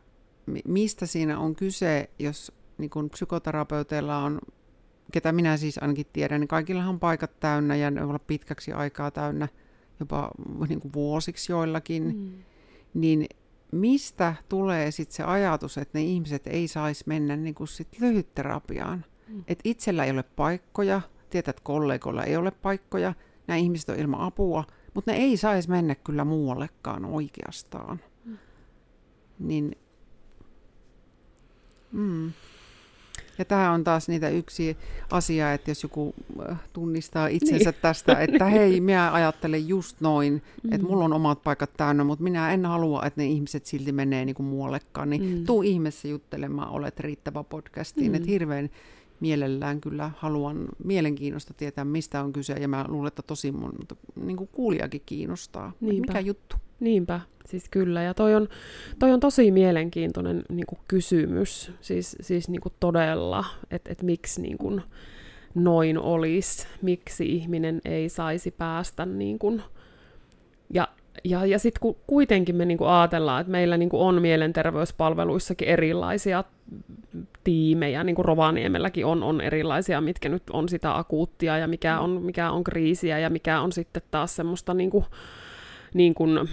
mistä 0.64 1.06
siinä 1.06 1.38
on 1.38 1.54
kyse, 1.54 2.10
jos 2.18 2.52
niin 2.78 2.90
kuin 2.90 3.10
psykoterapeuteilla 3.10 4.18
on, 4.18 4.40
ketä 5.12 5.32
minä 5.32 5.56
siis 5.56 5.78
ainakin 5.78 6.06
tiedän, 6.12 6.40
niin 6.40 6.48
kaikillahan 6.48 6.90
on 6.90 7.00
paikat 7.00 7.40
täynnä 7.40 7.76
ja 7.76 7.90
ne 7.90 8.00
voi 8.00 8.08
olla 8.08 8.18
pitkäksi 8.18 8.72
aikaa 8.72 9.10
täynnä, 9.10 9.48
jopa 10.00 10.30
niin 10.68 10.80
kuin 10.80 10.92
vuosiksi 10.92 11.52
joillakin, 11.52 12.16
mm. 12.16 12.32
niin 12.94 13.26
mistä 13.72 14.34
tulee 14.48 14.90
sitten 14.90 15.16
se 15.16 15.22
ajatus, 15.22 15.78
että 15.78 15.98
ne 15.98 16.04
ihmiset 16.04 16.46
ei 16.46 16.68
saisi 16.68 17.04
mennä 17.06 17.36
niin 17.36 17.54
kuin 17.54 17.68
sit 17.68 17.88
lyhytterapiaan? 18.00 19.04
Mm. 19.28 19.44
Että 19.48 19.62
itsellä 19.64 20.04
ei 20.04 20.10
ole 20.10 20.22
paikkoja, 20.22 21.00
tietää, 21.30 21.50
että 21.50 21.62
kollegoilla 21.64 22.24
ei 22.24 22.36
ole 22.36 22.50
paikkoja, 22.50 23.14
nämä 23.46 23.56
ihmiset 23.56 23.88
on 23.88 23.98
ilman 23.98 24.20
apua, 24.20 24.64
mutta 24.94 25.12
ne 25.12 25.18
ei 25.18 25.36
saisi 25.36 25.70
mennä 25.70 25.94
kyllä 25.94 26.24
muuallekaan 26.24 27.04
oikeastaan. 27.04 28.00
Mm. 28.24 28.38
Niin, 29.38 29.76
mm. 31.92 32.32
Ja 33.38 33.44
tämä 33.44 33.72
on 33.72 33.84
taas 33.84 34.08
niitä 34.08 34.28
yksi 34.28 34.76
asia, 35.10 35.52
että 35.52 35.70
jos 35.70 35.82
joku 35.82 36.14
äh, 36.50 36.60
tunnistaa 36.72 37.26
itsensä 37.26 37.70
niin. 37.70 37.80
tästä, 37.82 38.20
että 38.20 38.44
hei, 38.58 38.80
minä 38.80 39.12
ajattelen 39.12 39.68
just 39.68 40.00
noin, 40.00 40.42
mm. 40.62 40.72
että 40.72 40.86
mulla 40.86 41.04
on 41.04 41.12
omat 41.12 41.42
paikat 41.42 41.70
täynnä, 41.76 42.04
mutta 42.04 42.24
minä 42.24 42.52
en 42.52 42.66
halua, 42.66 43.06
että 43.06 43.20
ne 43.20 43.26
ihmiset 43.26 43.66
silti 43.66 43.92
menee 43.92 44.24
niin 44.24 44.34
kuin 44.34 44.46
muuallekaan, 44.46 45.10
niin 45.10 45.38
mm. 45.38 45.44
tuu 45.44 45.62
ihmeessä 45.62 46.08
juttelemaan, 46.08 46.70
olet 46.70 47.00
riittävä 47.00 47.44
podcastiin, 47.44 48.10
mm. 48.10 48.14
että 48.14 48.30
hirveän 48.30 48.70
mielellään 49.22 49.80
kyllä 49.80 50.10
haluan 50.16 50.68
mielenkiinnosta 50.84 51.54
tietää, 51.54 51.84
mistä 51.84 52.22
on 52.22 52.32
kyse, 52.32 52.52
ja 52.52 52.68
mä 52.68 52.84
luulen, 52.88 53.08
että 53.08 53.22
tosi 53.22 53.52
mun 53.52 53.72
niin 54.16 54.36
kuin 54.36 54.48
kuulijakin 54.52 55.02
kiinnostaa. 55.06 55.72
Mikä 55.80 56.20
juttu? 56.20 56.56
Niinpä, 56.80 57.20
siis 57.46 57.68
kyllä. 57.68 58.02
Ja 58.02 58.14
toi 58.14 58.34
on, 58.34 58.48
toi 58.98 59.12
on 59.12 59.20
tosi 59.20 59.50
mielenkiintoinen 59.50 60.42
niin 60.48 60.66
kuin 60.66 60.78
kysymys, 60.88 61.72
siis, 61.80 62.16
siis 62.20 62.48
niin 62.48 62.60
kuin 62.60 62.74
todella, 62.80 63.44
että 63.70 63.92
et 63.92 64.02
miksi 64.02 64.42
niin 64.42 64.58
kuin 64.58 64.82
noin 65.54 65.98
olisi, 65.98 66.66
miksi 66.82 67.26
ihminen 67.26 67.80
ei 67.84 68.08
saisi 68.08 68.50
päästä 68.50 69.06
niin 69.06 69.38
kuin, 69.38 69.62
ja 70.70 70.88
ja, 71.24 71.46
ja 71.46 71.58
sitten 71.58 71.80
kun 71.80 71.96
kuitenkin 72.06 72.56
me 72.56 72.64
niinku 72.64 72.84
ajatellaan, 72.84 73.40
että 73.40 73.50
meillä 73.50 73.76
niinku 73.76 74.02
on 74.02 74.22
mielenterveyspalveluissakin 74.22 75.68
erilaisia 75.68 76.44
tiimejä, 77.44 78.04
niin 78.04 78.16
kuin 78.16 78.24
Rovaniemelläkin 78.24 79.06
on, 79.06 79.22
on 79.22 79.40
erilaisia, 79.40 80.00
mitkä 80.00 80.28
nyt 80.28 80.42
on 80.52 80.68
sitä 80.68 80.96
akuuttia 80.96 81.58
ja 81.58 81.68
mikä 81.68 82.00
on, 82.00 82.10
mikä 82.10 82.50
on 82.50 82.64
kriisiä 82.64 83.18
ja 83.18 83.30
mikä 83.30 83.60
on 83.60 83.72
sitten 83.72 84.02
taas 84.10 84.36
semmoista 84.36 84.74
niin 84.74 84.90
kuin, 84.90 85.04
niin 85.94 86.14
kuin, 86.14 86.48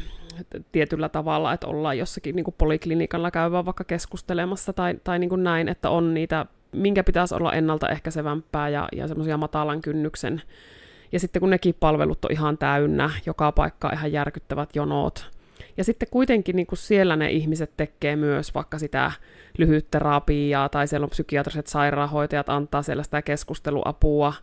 tietyllä 0.71 1.09
tavalla, 1.09 1.53
että 1.53 1.67
ollaan 1.67 1.97
jossakin 1.97 2.35
niin 2.35 2.43
kuin 2.43 2.55
poliklinikalla 2.57 3.31
käyvää 3.31 3.65
vaikka 3.65 3.83
keskustelemassa 3.83 4.73
tai, 4.73 4.95
tai 5.03 5.19
niin 5.19 5.29
kuin 5.29 5.43
näin, 5.43 5.67
että 5.69 5.89
on 5.89 6.13
niitä, 6.13 6.45
minkä 6.71 7.03
pitäisi 7.03 7.35
olla 7.35 7.53
ennaltaehkäisevämpää 7.53 8.69
ja, 8.69 8.87
ja 8.95 9.07
semmoisia 9.07 9.37
matalan 9.37 9.81
kynnyksen. 9.81 10.41
Ja 11.11 11.19
sitten 11.19 11.39
kun 11.39 11.49
nekin 11.49 11.75
palvelut 11.79 12.25
on 12.25 12.31
ihan 12.31 12.57
täynnä, 12.57 13.09
joka 13.25 13.51
paikka 13.51 13.89
ihan 13.93 14.11
järkyttävät 14.11 14.75
jonot, 14.75 15.29
ja 15.77 15.83
sitten 15.83 16.07
kuitenkin 16.11 16.55
niin 16.55 16.67
kuin 16.67 16.79
siellä 16.79 17.15
ne 17.15 17.31
ihmiset 17.31 17.71
tekee 17.77 18.15
myös 18.15 18.55
vaikka 18.55 18.79
sitä 18.79 19.11
lyhytterapiaa 19.57 20.69
tai 20.69 20.87
siellä 20.87 21.05
on 21.05 21.09
psykiatriset 21.09 21.67
sairaanhoitajat 21.67 22.49
antaa 22.49 22.81
siellä 22.81 23.03
sitä 23.03 23.21
keskusteluapua, 23.21 24.33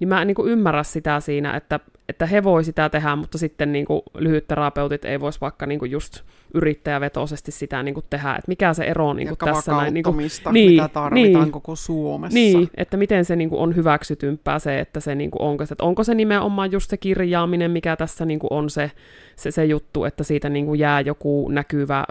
niin 0.00 0.08
mä 0.08 0.20
en 0.22 0.26
niin 0.26 0.34
kuin 0.34 0.50
ymmärrä 0.50 0.82
sitä 0.82 1.20
siinä, 1.20 1.56
että, 1.56 1.80
että 2.08 2.26
he 2.26 2.44
voi 2.44 2.64
sitä 2.64 2.88
tehdä, 2.88 3.16
mutta 3.16 3.38
sitten 3.38 3.72
niin 3.72 3.84
kuin 3.84 4.02
lyhytterapeutit 4.14 5.04
ei 5.04 5.20
voisi 5.20 5.40
vaikka 5.40 5.66
niin 5.66 5.78
kuin 5.78 5.90
just 5.90 6.20
yrittäjävetoisesti 6.54 7.52
sitä 7.52 7.82
niin 7.82 7.94
kuin 7.94 8.06
tehdä, 8.10 8.30
että 8.30 8.48
mikä 8.48 8.74
se 8.74 8.84
ero 8.84 9.08
on 9.08 9.16
niin 9.16 9.28
kuin 9.28 9.38
tässä 9.38 9.72
näin. 9.72 9.94
Niin, 9.94 10.04
kuin, 10.04 10.16
niin, 10.52 10.70
mitä 10.70 10.88
tarvitaan 10.88 11.44
niin, 11.44 11.52
koko 11.52 11.76
Suomessa. 11.76 12.34
Niin, 12.34 12.68
että 12.76 12.96
miten 12.96 13.24
se 13.24 13.36
niin 13.36 13.50
kuin 13.50 13.60
on 13.60 13.76
hyväksytympää 13.76 14.58
se, 14.58 14.80
että 14.80 15.00
se 15.00 15.14
niin 15.14 15.30
kuin 15.30 15.42
onko, 15.42 15.66
se, 15.66 15.74
että 15.74 15.84
onko 15.84 16.04
se 16.04 16.14
nimenomaan 16.14 16.72
just 16.72 16.90
se 16.90 16.96
kirjaaminen, 16.96 17.70
mikä 17.70 17.96
tässä 17.96 18.24
niin 18.24 18.38
kuin 18.38 18.52
on 18.52 18.70
se, 18.70 18.90
se, 19.36 19.50
se 19.50 19.64
juttu, 19.64 20.04
että 20.04 20.24
siitä 20.24 20.48
niin 20.48 20.66
kuin 20.66 20.80
jää 20.80 21.00
joku 21.00 21.48
näkyvä 21.48 22.04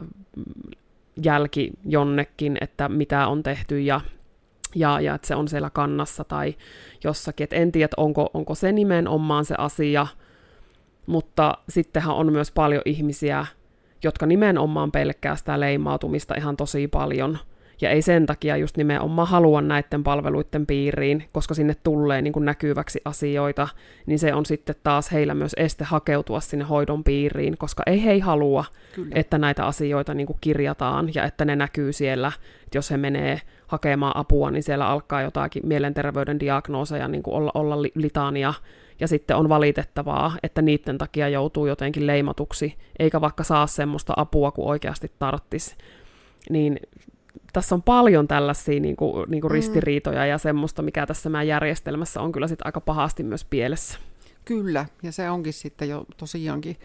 jälki 1.23 1.71
jonnekin, 1.85 2.57
että 2.61 2.89
mitä 2.89 3.27
on 3.27 3.43
tehty 3.43 3.81
ja 3.81 4.01
ja, 4.75 4.99
ja 4.99 5.15
että 5.15 5.27
se 5.27 5.35
on 5.35 5.47
siellä 5.47 5.69
kannassa 5.69 6.23
tai 6.23 6.55
jossakin. 7.03 7.43
Et 7.43 7.53
en 7.53 7.71
tiedä, 7.71 7.93
onko, 7.97 8.29
onko 8.33 8.55
se 8.55 8.71
nimenomaan 8.71 9.45
se 9.45 9.55
asia, 9.57 10.07
mutta 11.05 11.57
sittenhän 11.69 12.15
on 12.15 12.31
myös 12.31 12.51
paljon 12.51 12.81
ihmisiä, 12.85 13.45
jotka 14.03 14.25
nimenomaan 14.25 14.91
pelkkää 14.91 15.35
sitä 15.35 15.59
leimautumista 15.59 16.35
ihan 16.35 16.57
tosi 16.57 16.87
paljon– 16.87 17.37
ja 17.81 17.89
ei 17.89 18.01
sen 18.01 18.25
takia 18.25 18.57
just 18.57 18.77
nimenomaan 18.77 19.27
halua 19.27 19.61
näiden 19.61 20.03
palveluiden 20.03 20.65
piiriin, 20.65 21.23
koska 21.31 21.53
sinne 21.53 21.75
tulee 21.83 22.21
niin 22.21 22.33
kuin 22.33 22.45
näkyväksi 22.45 23.01
asioita, 23.05 23.67
niin 24.05 24.19
se 24.19 24.33
on 24.33 24.45
sitten 24.45 24.75
taas 24.83 25.11
heillä 25.11 25.33
myös 25.33 25.53
este 25.57 25.83
hakeutua 25.83 26.39
sinne 26.39 26.65
hoidon 26.65 27.03
piiriin, 27.03 27.57
koska 27.57 27.83
ei 27.85 28.05
he 28.05 28.19
halua, 28.19 28.65
Kyllä. 28.95 29.11
että 29.15 29.37
näitä 29.37 29.65
asioita 29.65 30.13
niin 30.13 30.27
kuin 30.27 30.37
kirjataan 30.41 31.09
ja 31.15 31.23
että 31.23 31.45
ne 31.45 31.55
näkyy 31.55 31.93
siellä, 31.93 32.31
että 32.63 32.77
jos 32.77 32.91
he 32.91 32.97
menee 32.97 33.41
hakemaan 33.67 34.17
apua, 34.17 34.51
niin 34.51 34.63
siellä 34.63 34.87
alkaa 34.87 35.21
jotakin 35.21 35.67
mielenterveyden 35.67 36.39
diagnooseja 36.39 37.07
niin 37.07 37.23
kuin 37.23 37.35
olla, 37.35 37.51
olla 37.53 37.81
litania, 37.81 38.53
ja 38.99 39.07
sitten 39.07 39.37
on 39.37 39.49
valitettavaa, 39.49 40.37
että 40.43 40.61
niiden 40.61 40.97
takia 40.97 41.29
joutuu 41.29 41.67
jotenkin 41.67 42.07
leimatuksi, 42.07 42.75
eikä 42.99 43.21
vaikka 43.21 43.43
saa 43.43 43.67
semmoista 43.67 44.13
apua 44.17 44.51
kuin 44.51 44.67
oikeasti 44.67 45.11
tarttisi. 45.19 45.75
Niin 46.49 46.79
tässä 47.53 47.75
on 47.75 47.83
paljon 47.83 48.27
tällaisia 48.27 48.79
niin 48.79 48.95
kuin, 48.95 49.31
niin 49.31 49.41
kuin 49.41 49.51
mm. 49.51 49.53
ristiriitoja 49.53 50.25
ja 50.25 50.37
semmoista, 50.37 50.81
mikä 50.81 51.05
tässä 51.05 51.29
meidän 51.29 51.47
järjestelmässä 51.47 52.21
on 52.21 52.31
kyllä 52.31 52.47
sitten 52.47 52.67
aika 52.67 52.81
pahasti 52.81 53.23
myös 53.23 53.45
pielessä. 53.45 53.99
Kyllä, 54.45 54.85
ja 55.03 55.11
se 55.11 55.29
onkin 55.29 55.53
sitten 55.53 55.89
jo 55.89 56.05
tosiaankin 56.17 56.77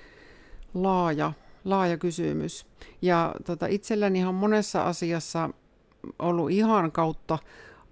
laaja, 0.74 1.32
laaja 1.64 1.96
kysymys. 1.96 2.66
Ja 3.02 3.34
tota, 3.46 3.66
itselläni 3.66 4.24
on 4.24 4.34
monessa 4.34 4.82
asiassa 4.82 5.50
ollut 6.18 6.50
ihan 6.50 6.92
kautta 6.92 7.38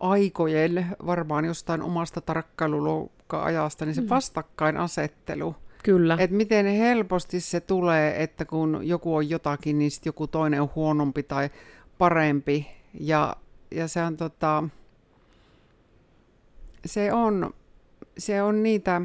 aikojen, 0.00 0.86
varmaan 1.06 1.44
jostain 1.44 1.82
omasta 1.82 2.20
tarkkailuluokka-ajasta, 2.20 3.84
niin 3.84 3.94
se 3.94 4.00
mm. 4.00 4.08
vastakkainasettelu. 4.08 5.56
Kyllä. 5.82 6.16
Et 6.20 6.30
miten 6.30 6.66
helposti 6.66 7.40
se 7.40 7.60
tulee, 7.60 8.22
että 8.22 8.44
kun 8.44 8.80
joku 8.82 9.16
on 9.16 9.30
jotakin, 9.30 9.78
niin 9.78 9.90
sitten 9.90 10.08
joku 10.08 10.26
toinen 10.26 10.62
on 10.62 10.70
huonompi 10.74 11.22
tai 11.22 11.50
parempi. 11.98 12.66
Ja, 13.00 13.36
ja 13.70 13.88
se 13.88 14.02
on 14.02 14.16
tota, 14.16 14.68
se 16.86 17.12
on, 17.12 17.54
se 18.18 18.42
on 18.42 18.62
niitä 18.62 19.02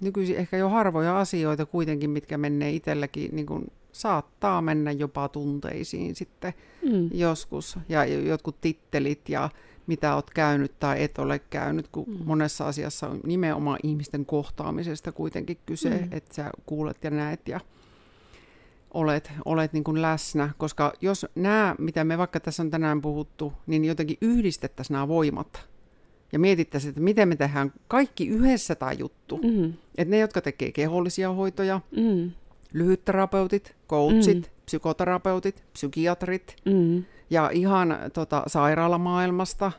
nykyisin 0.00 0.36
ehkä 0.36 0.56
jo 0.56 0.68
harvoja 0.68 1.18
asioita 1.18 1.66
kuitenkin, 1.66 2.10
mitkä 2.10 2.38
menee 2.38 2.70
itselläkin, 2.70 3.36
niin 3.36 3.46
kuin 3.46 3.72
saattaa 3.92 4.62
mennä 4.62 4.92
jopa 4.92 5.28
tunteisiin 5.28 6.14
sitten 6.14 6.54
mm. 6.82 7.10
joskus. 7.12 7.78
Ja 7.88 8.04
jotkut 8.04 8.60
tittelit 8.60 9.28
ja 9.28 9.50
mitä 9.86 10.14
olet 10.14 10.30
käynyt 10.30 10.78
tai 10.78 11.02
et 11.02 11.18
ole 11.18 11.38
käynyt, 11.38 11.88
kun 11.88 12.04
mm. 12.08 12.18
monessa 12.24 12.66
asiassa 12.66 13.08
on 13.08 13.20
nimenomaan 13.26 13.78
ihmisten 13.82 14.26
kohtaamisesta 14.26 15.12
kuitenkin 15.12 15.58
kyse, 15.66 15.90
mm. 15.90 16.08
että 16.10 16.34
sä 16.34 16.50
kuulet 16.66 17.04
ja 17.04 17.10
näet 17.10 17.48
ja 17.48 17.60
olet, 18.94 19.32
olet 19.44 19.72
niin 19.72 19.84
kuin 19.84 20.02
läsnä, 20.02 20.50
koska 20.58 20.92
jos 21.00 21.26
nämä, 21.34 21.74
mitä 21.78 22.04
me 22.04 22.18
vaikka 22.18 22.40
tässä 22.40 22.62
on 22.62 22.70
tänään 22.70 23.02
puhuttu, 23.02 23.52
niin 23.66 23.84
jotenkin 23.84 24.16
yhdistettäisiin 24.20 24.94
nämä 24.94 25.08
voimat 25.08 25.72
ja 26.32 26.38
mietittäisiin, 26.38 26.88
että 26.88 27.00
miten 27.00 27.28
me 27.28 27.36
tehdään 27.36 27.72
kaikki 27.88 28.28
yhdessä 28.28 28.74
tämä 28.74 28.92
juttu. 28.92 29.40
Mm. 29.42 29.72
Että 29.98 30.10
ne, 30.10 30.18
jotka 30.18 30.40
tekee 30.40 30.72
kehollisia 30.72 31.32
hoitoja, 31.32 31.80
mm. 31.96 32.30
lyhytterapeutit, 32.72 33.74
coachit, 33.88 34.38
mm. 34.38 34.52
psykoterapeutit, 34.64 35.64
psykiatrit 35.72 36.56
mm. 36.64 37.04
ja 37.30 37.50
ihan 37.52 37.98
tota, 38.12 38.42
sairaalamaailmasta, 38.46 39.72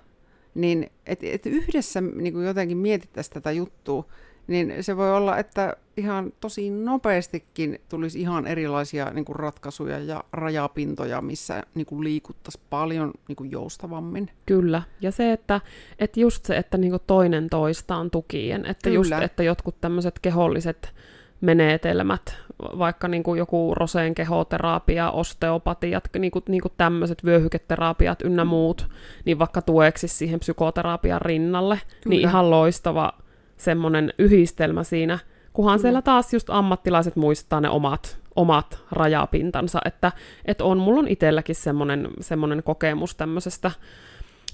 niin 0.56 0.90
että 1.06 1.26
et 1.30 1.46
yhdessä 1.46 2.02
niin 2.02 2.34
kuin 2.34 2.46
jotenkin 2.46 2.78
mietittäisiin 2.78 3.34
tätä 3.34 3.52
juttua, 3.52 4.06
niin 4.48 4.74
se 4.82 4.98
voi 4.98 5.16
olla, 5.16 5.38
että 5.38 5.78
ihan 5.98 6.34
tosi 6.40 6.70
nopeastikin 6.70 7.82
tulisi 7.90 8.22
ihan 8.22 8.48
erilaisia 8.48 9.12
niin 9.14 9.26
kuin 9.26 9.36
ratkaisuja 9.36 10.00
ja 10.00 10.24
rajapintoja, 10.32 11.22
missä 11.22 11.64
niin 11.76 11.86
kuin 11.86 12.04
liikuttaisiin 12.04 12.64
paljon 12.70 13.12
niin 13.28 13.36
kuin 13.36 13.52
joustavammin. 13.52 14.30
Kyllä, 14.46 14.82
ja 15.02 15.12
se, 15.12 15.32
että, 15.32 15.62
että 16.00 16.20
just 16.20 16.46
se, 16.46 16.58
että 16.58 16.78
niin 16.78 16.92
kuin 16.92 17.02
toinen 17.08 17.50
toistaan 17.50 18.12
tukien, 18.12 18.66
että 18.66 18.90
Kyllä. 18.90 18.96
just, 18.96 19.12
että 19.24 19.44
jotkut 19.44 19.82
tämmöiset 19.82 20.20
keholliset 20.20 20.94
menetelmät, 21.42 22.38
vaikka 22.60 23.08
niin 23.08 23.24
kuin 23.24 23.38
joku 23.38 23.76
roseen 23.76 24.16
kehoterapia, 24.16 25.12
osteopatiat, 25.12 26.04
niin 26.20 26.32
kuin, 26.32 26.44
niin 26.48 26.62
kuin 26.62 26.74
tämmöiset 26.78 27.26
vyöhyketerapiat 27.26 28.22
ynnä 28.22 28.46
muut, 28.46 28.88
niin 29.26 29.40
vaikka 29.40 29.62
tueksi 29.62 30.08
siihen 30.08 30.40
psykoterapian 30.40 31.22
rinnalle, 31.22 31.76
niin 31.76 32.02
Kyllä. 32.04 32.16
niin 32.16 32.22
ihan 32.22 32.50
loistava 32.50 33.14
semmoinen 33.58 34.14
yhdistelmä 34.18 34.84
siinä, 34.84 35.20
kunhan 35.54 35.80
siellä 35.80 36.02
taas 36.02 36.34
just 36.34 36.50
ammattilaiset 36.50 37.16
muistaa 37.16 37.62
ne 37.62 37.70
omat, 37.70 38.18
omat 38.36 38.84
rajapintansa, 38.92 39.80
että, 39.86 40.12
että 40.46 40.64
on, 40.64 40.78
mulla 40.78 41.00
on 41.00 41.08
itselläkin 41.08 41.56
semmoinen, 41.56 42.08
semmoinen 42.20 42.64
kokemus 42.64 43.16
tämmöisestä 43.16 43.72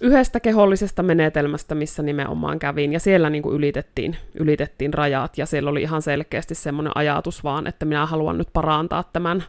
yhdestä 0.01 0.39
kehollisesta 0.39 1.03
menetelmästä, 1.03 1.75
missä 1.75 2.03
nimenomaan 2.03 2.59
kävin, 2.59 2.93
ja 2.93 2.99
siellä 2.99 3.29
niin 3.29 3.43
kuin 3.43 3.55
ylitettiin, 3.55 4.17
ylitettiin 4.39 4.93
rajat, 4.93 5.37
ja 5.37 5.45
siellä 5.45 5.69
oli 5.69 5.81
ihan 5.81 6.01
selkeästi 6.01 6.55
semmoinen 6.55 6.91
ajatus 6.95 7.43
vaan, 7.43 7.67
että 7.67 7.85
minä 7.85 8.05
haluan 8.05 8.37
nyt 8.37 8.47
parantaa 8.53 9.03
tämän 9.13 9.43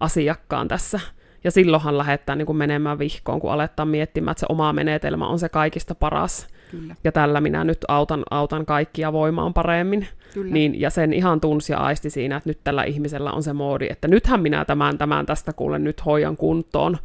asiakkaan 0.00 0.68
tässä. 0.68 1.00
Ja 1.44 1.50
silloinhan 1.50 1.98
lähdetään 1.98 2.38
niin 2.38 2.46
kuin 2.46 2.56
menemään 2.56 2.98
vihkoon, 2.98 3.40
kun 3.40 3.52
aletaan 3.52 3.88
miettimään, 3.88 4.32
että 4.32 4.40
se 4.40 4.46
oma 4.48 4.72
menetelmä 4.72 5.26
on 5.26 5.38
se 5.38 5.48
kaikista 5.48 5.94
paras. 5.94 6.46
Kyllä. 6.72 6.96
Ja 7.04 7.12
tällä 7.12 7.40
minä 7.40 7.64
nyt 7.64 7.78
autan, 7.88 8.22
autan 8.30 8.66
kaikkia 8.66 9.12
voimaan 9.12 9.54
paremmin. 9.54 10.06
Kyllä. 10.34 10.52
Niin, 10.52 10.80
ja 10.80 10.90
sen 10.90 11.12
ihan 11.12 11.40
tunsi 11.40 11.72
ja 11.72 11.78
aisti 11.78 12.10
siinä, 12.10 12.36
että 12.36 12.50
nyt 12.50 12.58
tällä 12.64 12.84
ihmisellä 12.84 13.32
on 13.32 13.42
se 13.42 13.52
moodi, 13.52 13.86
että 13.90 14.08
nythän 14.08 14.40
minä 14.40 14.64
tämän, 14.64 14.98
tämän 14.98 15.26
tästä 15.26 15.52
kuulen 15.52 15.84
nyt 15.84 16.04
hoijan 16.04 16.36
kuntoon 16.36 16.98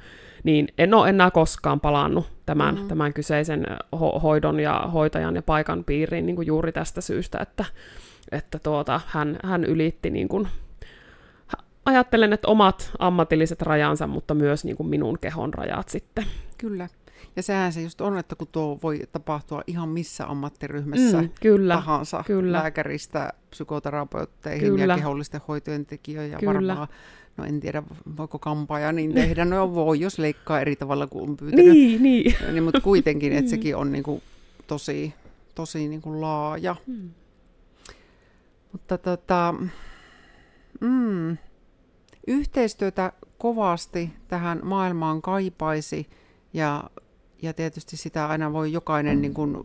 niin 0.43 0.67
en 0.77 0.93
ole 0.93 1.10
enää 1.10 1.32
koskaan 1.32 1.80
palannut 1.80 2.25
tämän, 2.45 2.75
mm-hmm. 2.75 2.88
tämän 2.88 3.13
kyseisen 3.13 3.65
ho- 3.95 4.19
hoidon 4.19 4.60
ja 4.60 4.89
hoitajan 4.93 5.36
ja 5.36 5.41
paikan 5.41 5.84
piiriin 5.84 6.25
niin 6.25 6.36
kuin 6.36 6.47
juuri 6.47 6.71
tästä 6.71 7.01
syystä, 7.01 7.39
että, 7.41 7.65
että 8.32 8.60
tuota, 8.60 9.01
hän, 9.08 9.39
hän 9.43 9.63
ylitti 9.63 10.10
niin 10.10 10.27
kuin, 10.27 10.47
ajattelen, 11.86 12.34
että 12.34 12.47
omat 12.47 12.91
ammatilliset 12.99 13.62
rajansa, 13.62 14.08
mutta 14.08 14.34
myös 14.34 14.65
niin 14.65 14.77
kuin 14.77 14.88
minun 14.88 15.17
kehon 15.21 15.53
rajat 15.53 15.89
sitten. 15.89 16.25
Kyllä. 16.58 16.88
Ja 17.36 17.43
sehän 17.43 17.73
se 17.73 17.82
just 17.82 18.01
on, 18.01 18.17
että 18.17 18.36
kun 18.36 18.47
tuo 18.51 18.80
voi 18.84 18.99
tapahtua 19.12 19.62
ihan 19.67 19.89
missä 19.89 20.27
ammattiryhmässä 20.27 21.21
mm, 21.21 21.30
kyllä, 21.41 21.73
tahansa, 21.73 22.23
kyllä. 22.27 22.58
lääkäristä 22.58 23.34
psykoterapeutteihin 23.49 24.69
kyllä. 24.71 24.93
ja 24.93 24.97
kehollisten 24.97 25.41
hoitojen 25.47 25.86
tekijöihin 25.86 26.32
ja 26.32 26.39
varmaan 26.45 26.88
no 27.38 27.45
en 27.45 27.60
tiedä, 27.60 27.84
voiko 28.17 28.39
kampaaja 28.39 28.91
niin 28.91 29.13
tehdä, 29.13 29.45
no 29.45 29.75
voi, 29.75 29.99
jos 29.99 30.19
leikkaa 30.19 30.62
eri 30.62 30.75
tavalla 30.75 31.08
kuin 31.08 31.30
on 31.30 31.38
pyytänyt. 31.38 31.65
Niin, 31.65 32.03
niin. 32.03 32.36
niin 32.51 32.63
mutta 32.63 32.82
kuitenkin, 32.82 33.34
että 33.34 33.51
sekin 33.56 33.75
on 33.75 33.91
niin 33.91 34.03
kuin 34.03 34.21
tosi, 34.67 35.13
tosi 35.56 35.88
niin 35.88 36.01
kuin 36.01 36.21
laaja. 36.21 36.75
Hmm. 36.88 37.10
Mutta 38.71 38.97
tota, 38.97 39.56
mm, 40.82 41.38
yhteistyötä 42.27 43.13
kovasti 43.38 44.13
tähän 44.27 44.60
maailmaan 44.63 45.21
kaipaisi 45.21 46.08
ja, 46.53 46.84
ja 47.41 47.54
tietysti 47.54 47.97
sitä 47.97 48.28
aina 48.28 48.54
voi 48.54 48.71
jokainen, 48.71 49.21
niin 49.21 49.34
kuin, 49.34 49.58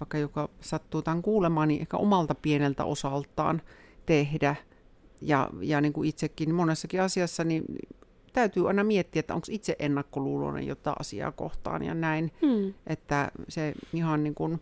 vaikka 0.00 0.18
joka 0.18 0.48
sattuu 0.60 1.02
tämän 1.02 1.22
kuulemaan, 1.22 1.68
niin 1.68 1.80
ehkä 1.80 1.96
omalta 1.96 2.34
pieneltä 2.34 2.84
osaltaan 2.84 3.62
tehdä– 4.06 4.56
ja, 5.20 5.50
ja 5.60 5.80
niin 5.80 5.92
kuin 5.92 6.08
itsekin 6.08 6.46
niin 6.46 6.54
monessakin 6.54 7.02
asiassa, 7.02 7.44
niin 7.44 7.64
täytyy 8.32 8.68
aina 8.68 8.84
miettiä, 8.84 9.20
että 9.20 9.34
onko 9.34 9.46
itse 9.50 9.76
ennakkoluuloinen 9.78 10.66
jotain 10.66 10.96
asiaa 11.00 11.32
kohtaan 11.32 11.82
ja 11.82 11.94
näin, 11.94 12.32
hmm. 12.42 12.74
että 12.86 13.30
se 13.48 13.74
ihan 13.92 14.24
niin 14.24 14.34
kuin 14.34 14.60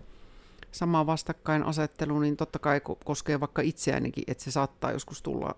sama 0.72 1.06
vastakkainasettelu, 1.06 2.20
niin 2.20 2.36
totta 2.36 2.58
kai 2.58 2.80
koskee 3.04 3.40
vaikka 3.40 3.62
itseäänikin, 3.62 4.24
että 4.26 4.44
se 4.44 4.50
saattaa 4.50 4.92
joskus 4.92 5.22
tulla 5.22 5.56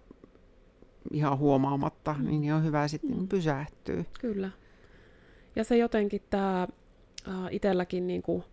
ihan 1.12 1.38
huomaamatta, 1.38 2.12
hmm. 2.12 2.26
niin 2.26 2.54
on 2.54 2.64
hyvä 2.64 2.88
sitten 2.88 3.16
hmm. 3.16 3.28
pysähtyä. 3.28 4.04
Kyllä. 4.20 4.50
Ja 5.60 5.64
se 5.64 5.76
jotenkin 5.76 6.22
tämä 6.30 6.68
itselläkin 7.50 8.06
niin 8.06 8.22
kuin 8.22 8.44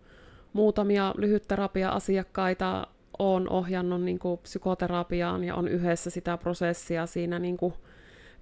muutamia 0.52 1.14
lyhytterapia-asiakkaita 1.16 2.86
on 3.18 3.48
ohjannut 3.50 4.02
niin 4.02 4.18
kuin 4.18 4.38
psykoterapiaan 4.38 5.44
ja 5.44 5.54
on 5.54 5.68
yhdessä 5.68 6.10
sitä 6.10 6.36
prosessia 6.36 7.06
siinä 7.06 7.38
niin 7.38 7.56
kuin 7.56 7.74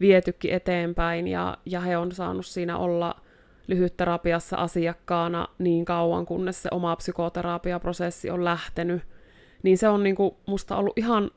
vietykin 0.00 0.52
eteenpäin. 0.52 1.28
Ja, 1.28 1.58
ja 1.66 1.80
he 1.80 1.96
on 1.96 2.12
saanut 2.12 2.46
siinä 2.46 2.78
olla 2.78 3.14
lyhytterapiassa 3.66 4.56
asiakkaana 4.56 5.48
niin 5.58 5.84
kauan, 5.84 6.26
kunnes 6.26 6.62
se 6.62 6.68
oma 6.72 6.96
psykoterapiaprosessi 6.96 8.30
on 8.30 8.44
lähtenyt, 8.44 9.02
niin 9.62 9.78
se 9.78 9.88
on 9.88 10.02
niin 10.02 10.16
kuin 10.16 10.34
musta 10.46 10.76
ollut 10.76 10.98
ihan 10.98 11.30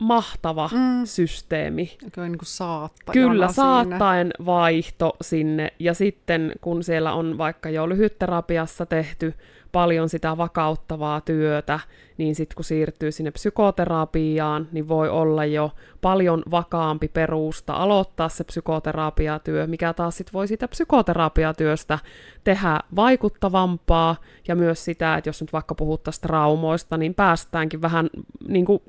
mahtava 0.00 0.70
mm. 0.72 1.04
systeemi. 1.04 1.96
Kyllä 2.12 2.28
niin 2.28 2.38
kuin 2.38 2.90
Kyllä, 3.12 3.48
saattaen 3.48 4.26
siinä. 4.26 4.46
vaihto 4.46 5.16
sinne. 5.20 5.72
Ja 5.78 5.94
sitten 5.94 6.52
kun 6.60 6.84
siellä 6.84 7.12
on 7.12 7.38
vaikka 7.38 7.70
jo 7.70 7.88
lyhytterapiassa 7.88 8.86
tehty 8.86 9.34
paljon 9.72 10.08
sitä 10.08 10.36
vakauttavaa 10.36 11.20
työtä, 11.20 11.80
niin 12.18 12.34
sitten 12.34 12.56
kun 12.56 12.64
siirtyy 12.64 13.12
sinne 13.12 13.30
psykoterapiaan, 13.30 14.68
niin 14.72 14.88
voi 14.88 15.08
olla 15.08 15.44
jo 15.44 15.70
paljon 16.00 16.42
vakaampi 16.50 17.08
perusta 17.08 17.72
aloittaa 17.72 18.28
se 18.28 18.44
psykoterapiatyö, 18.44 19.66
mikä 19.66 19.92
taas 19.92 20.16
sitten 20.16 20.32
voi 20.32 20.48
sitä 20.48 20.68
psykoterapiatyöstä 20.68 21.98
tehdä 22.44 22.80
vaikuttavampaa, 22.96 24.16
ja 24.48 24.56
myös 24.56 24.84
sitä, 24.84 25.16
että 25.16 25.28
jos 25.28 25.40
nyt 25.40 25.52
vaikka 25.52 25.74
puhuttaisiin 25.74 26.22
traumoista, 26.22 26.96
niin 26.96 27.14
päästäänkin 27.14 27.82
vähän 27.82 28.10
niin 28.48 28.64
kuin 28.64 28.82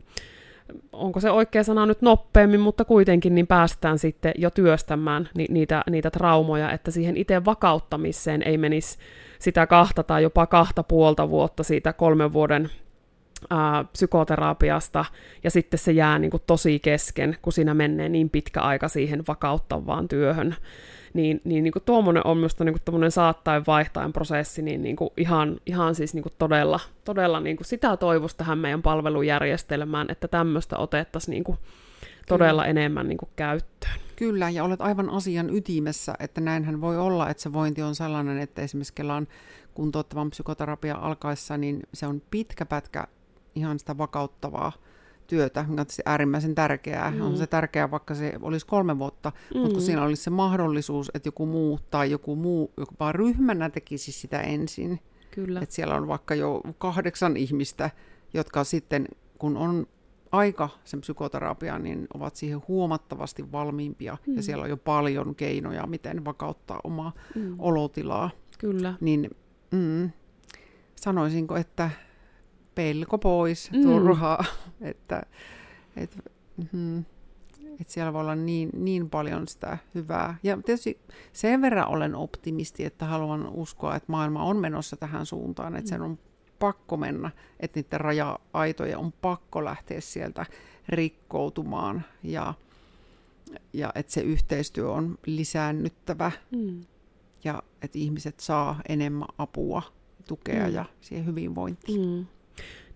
onko 0.93 1.19
se 1.19 1.31
oikea 1.31 1.63
sana 1.63 1.85
nyt 1.85 2.01
nopeammin, 2.01 2.59
mutta 2.59 2.85
kuitenkin 2.85 3.35
niin 3.35 3.47
päästään 3.47 3.99
sitten 3.99 4.33
jo 4.37 4.49
työstämään 4.49 5.29
ni- 5.35 5.47
niitä, 5.49 5.83
niitä 5.89 6.11
traumoja, 6.11 6.71
että 6.71 6.91
siihen 6.91 7.17
itse 7.17 7.45
vakauttamiseen 7.45 8.43
ei 8.43 8.57
menisi 8.57 8.97
sitä 9.39 9.67
kahta 9.67 10.03
tai 10.03 10.23
jopa 10.23 10.47
kahta 10.47 10.83
puolta 10.83 11.29
vuotta 11.29 11.63
siitä 11.63 11.93
kolmen 11.93 12.33
vuoden 12.33 12.69
ää, 13.49 13.83
psykoterapiasta, 13.83 15.05
ja 15.43 15.51
sitten 15.51 15.79
se 15.79 15.91
jää 15.91 16.19
niin 16.19 16.31
kuin 16.31 16.43
tosi 16.47 16.79
kesken, 16.79 17.37
kun 17.41 17.53
siinä 17.53 17.73
menee 17.73 18.09
niin 18.09 18.29
pitkä 18.29 18.61
aika 18.61 18.87
siihen 18.87 19.23
vakauttavaan 19.27 20.07
työhön. 20.07 20.55
Niin, 21.13 21.41
niin, 21.43 21.63
niin 21.63 21.71
kuin 21.71 21.83
tuommoinen 21.83 22.27
on 22.27 22.37
minusta 22.37 22.63
niin 22.63 22.75
kuin 22.91 23.11
saattaen 23.11 23.63
vaihtaen 23.67 24.13
prosessi, 24.13 24.61
niin, 24.61 24.81
niin 24.81 24.95
kuin 24.95 25.09
ihan, 25.17 25.57
ihan 25.65 25.95
siis 25.95 26.13
niin 26.13 26.23
kuin 26.23 26.33
todella, 26.37 26.79
todella 27.05 27.39
niin 27.39 27.57
kuin 27.57 27.67
sitä 27.67 27.97
toivoisi 27.97 28.37
tähän 28.37 28.57
meidän 28.57 28.81
palvelujärjestelmään, 28.81 30.07
että 30.09 30.27
tämmöistä 30.27 30.77
otettaisiin 30.77 31.33
niin 31.33 31.43
kuin 31.43 31.57
todella 32.27 32.61
Kyllä. 32.61 32.69
enemmän 32.69 33.07
niin 33.07 33.17
kuin 33.17 33.29
käyttöön. 33.35 33.99
Kyllä, 34.15 34.49
ja 34.49 34.63
olet 34.63 34.81
aivan 34.81 35.09
asian 35.09 35.55
ytimessä, 35.55 36.13
että 36.19 36.41
näinhän 36.41 36.81
voi 36.81 36.97
olla, 36.97 37.29
että 37.29 37.43
se 37.43 37.53
vointi 37.53 37.81
on 37.81 37.95
sellainen, 37.95 38.37
että 38.37 38.61
esimerkiksi 38.61 38.93
Kelan 38.93 39.27
kuntouttavan 39.73 40.29
psykoterapia 40.29 40.95
alkaessa, 40.95 41.57
niin 41.57 41.79
se 41.93 42.07
on 42.07 42.21
pitkä 42.31 42.65
pätkä 42.65 43.07
ihan 43.55 43.79
sitä 43.79 43.97
vakauttavaa 43.97 44.71
työtä, 45.27 45.65
mikä 45.67 45.81
on 45.81 45.87
äärimmäisen 46.05 46.55
tärkeää. 46.55 47.11
Mm. 47.11 47.21
On 47.21 47.37
se 47.37 47.47
tärkeää, 47.47 47.91
vaikka 47.91 48.15
se 48.15 48.33
olisi 48.41 48.65
kolme 48.65 48.99
vuotta, 48.99 49.31
mm. 49.53 49.59
mutta 49.59 49.73
kun 49.73 49.81
siinä 49.81 50.03
olisi 50.03 50.23
se 50.23 50.29
mahdollisuus, 50.29 51.11
että 51.13 51.27
joku 51.27 51.45
muu 51.45 51.79
tai 51.91 52.11
joku 52.11 52.35
muu, 52.35 52.71
jopa 52.77 53.11
ryhmänä 53.11 53.69
tekisi 53.69 54.11
sitä 54.11 54.41
ensin. 54.41 54.99
Kyllä. 55.31 55.59
Että 55.59 55.75
siellä 55.75 55.95
on 55.95 56.07
vaikka 56.07 56.35
jo 56.35 56.61
kahdeksan 56.77 57.37
ihmistä, 57.37 57.89
jotka 58.33 58.63
sitten, 58.63 59.07
kun 59.37 59.57
on 59.57 59.87
aika 60.31 60.69
sen 60.83 61.01
psykoterapiaan, 61.01 61.83
niin 61.83 62.07
ovat 62.13 62.35
siihen 62.35 62.61
huomattavasti 62.67 63.51
valmiimpia. 63.51 64.17
Mm. 64.27 64.35
Ja 64.35 64.43
siellä 64.43 64.63
on 64.63 64.69
jo 64.69 64.77
paljon 64.77 65.35
keinoja, 65.35 65.87
miten 65.87 66.25
vakauttaa 66.25 66.79
omaa 66.83 67.13
mm. 67.35 67.55
olotilaa. 67.59 68.29
Kyllä. 68.59 68.93
Niin 69.01 69.29
mm, 69.71 70.09
sanoisinko, 70.95 71.57
että 71.57 71.89
pelko 72.75 73.17
pois, 73.17 73.71
mm. 73.71 73.83
turhaa. 73.83 74.45
että, 74.81 75.23
et, 75.95 76.17
mm, 76.71 77.05
et 77.81 77.89
siellä 77.89 78.13
voi 78.13 78.21
olla 78.21 78.35
niin, 78.35 78.69
niin 78.73 79.09
paljon 79.09 79.47
sitä 79.47 79.77
hyvää. 79.95 80.37
Ja 80.43 80.57
tietysti 80.65 80.99
sen 81.33 81.61
verran 81.61 81.87
olen 81.87 82.15
optimisti, 82.15 82.85
että 82.85 83.05
haluan 83.05 83.49
uskoa, 83.49 83.95
että 83.95 84.11
maailma 84.11 84.43
on 84.43 84.57
menossa 84.57 84.97
tähän 84.97 85.25
suuntaan, 85.25 85.75
että 85.75 85.87
mm. 85.87 85.89
sen 85.89 86.01
on 86.01 86.19
pakko 86.59 86.97
mennä, 86.97 87.31
että 87.59 87.79
niiden 87.79 88.01
raja-aitoja 88.01 88.99
on 88.99 89.11
pakko 89.21 89.65
lähteä 89.65 90.01
sieltä 90.01 90.45
rikkoutumaan 90.89 92.05
ja, 92.23 92.53
ja 93.73 93.91
että 93.95 94.11
se 94.11 94.21
yhteistyö 94.21 94.91
on 94.91 95.17
lisäännyttävä 95.25 96.31
mm. 96.51 96.85
ja 97.43 97.63
että 97.81 97.99
ihmiset 97.99 98.39
saa 98.39 98.81
enemmän 98.89 99.27
apua, 99.37 99.81
tukea 100.27 100.67
mm. 100.67 100.73
ja 100.73 100.85
siihen 101.01 101.25
hyvinvointiin. 101.25 102.01
Mm. 102.01 102.25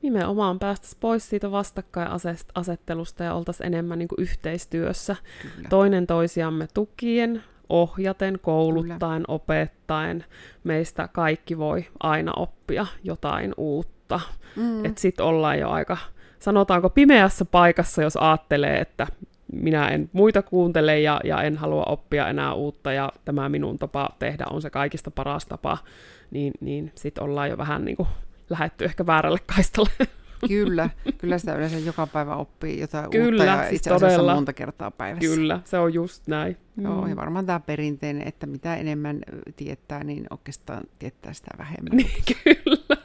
Nimenomaan 0.01 0.59
päästäisiin 0.59 0.99
pois 0.99 1.29
siitä 1.29 1.51
vastakkainasettelusta 1.51 3.23
ja 3.23 3.33
oltaisiin 3.33 3.67
enemmän 3.67 3.99
niin 3.99 4.07
kuin 4.07 4.21
yhteistyössä. 4.21 5.15
Kyllä. 5.41 5.69
Toinen 5.69 6.07
toisiamme 6.07 6.67
tukien, 6.73 7.43
ohjaten, 7.69 8.39
kouluttaen, 8.41 9.21
Kyllä. 9.21 9.35
opettaen. 9.35 10.25
Meistä 10.63 11.07
kaikki 11.07 11.57
voi 11.57 11.85
aina 11.99 12.33
oppia 12.35 12.85
jotain 13.03 13.53
uutta. 13.57 14.19
Mm. 14.55 14.85
Että 14.85 15.01
sitten 15.01 15.25
ollaan 15.25 15.59
jo 15.59 15.69
aika, 15.69 15.97
sanotaanko 16.39 16.89
pimeässä 16.89 17.45
paikassa, 17.45 18.03
jos 18.03 18.17
ajattelee, 18.17 18.79
että 18.79 19.07
minä 19.51 19.87
en 19.87 20.09
muita 20.13 20.41
kuuntele 20.41 20.99
ja, 20.99 21.21
ja 21.23 21.41
en 21.41 21.57
halua 21.57 21.83
oppia 21.83 22.27
enää 22.27 22.53
uutta 22.53 22.93
ja 22.93 23.11
tämä 23.25 23.49
minun 23.49 23.77
tapa 23.77 24.09
tehdä 24.19 24.45
on 24.49 24.61
se 24.61 24.69
kaikista 24.69 25.11
paras 25.11 25.45
tapa, 25.45 25.77
niin, 26.31 26.53
niin 26.59 26.91
sitten 26.95 27.23
ollaan 27.23 27.49
jo 27.49 27.57
vähän 27.57 27.85
niin 27.85 27.97
kuin 27.97 28.07
lähetty 28.49 28.85
ehkä 28.85 29.05
väärälle 29.05 29.39
kaistalle. 29.55 29.89
Kyllä, 30.47 30.89
kyllä 31.17 31.37
sitä 31.37 31.55
yleensä 31.55 31.77
joka 31.77 32.07
päivä 32.07 32.35
oppii 32.35 32.79
jotain 32.79 33.09
Kyllä, 33.09 33.25
uutta 33.31 33.45
ja 33.45 33.61
siis 33.69 33.73
itse 33.75 33.89
asiassa 33.93 34.15
todella. 34.17 34.35
monta 34.35 34.53
kertaa 34.53 34.91
päivässä. 34.91 35.35
Kyllä, 35.35 35.59
se 35.65 35.77
on 35.79 35.93
just 35.93 36.27
näin. 36.27 36.57
Joo, 36.77 37.01
Mm. 37.01 37.09
ja 37.09 37.15
varmaan 37.15 37.45
tämä 37.45 37.59
perinteinen, 37.59 38.27
että 38.27 38.45
mitä 38.45 38.75
enemmän 38.75 39.19
tietää, 39.55 40.03
niin 40.03 40.27
oikeastaan 40.29 40.83
tietää 40.99 41.33
sitä 41.33 41.51
vähemmän. 41.57 41.91
Niin, 41.97 42.09
kyllä. 42.43 42.97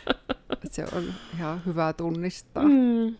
Se 0.70 0.84
on 0.96 1.04
ihan 1.34 1.60
hyvä 1.66 1.92
tunnistaa. 1.92 2.62
Mm. 2.62 3.16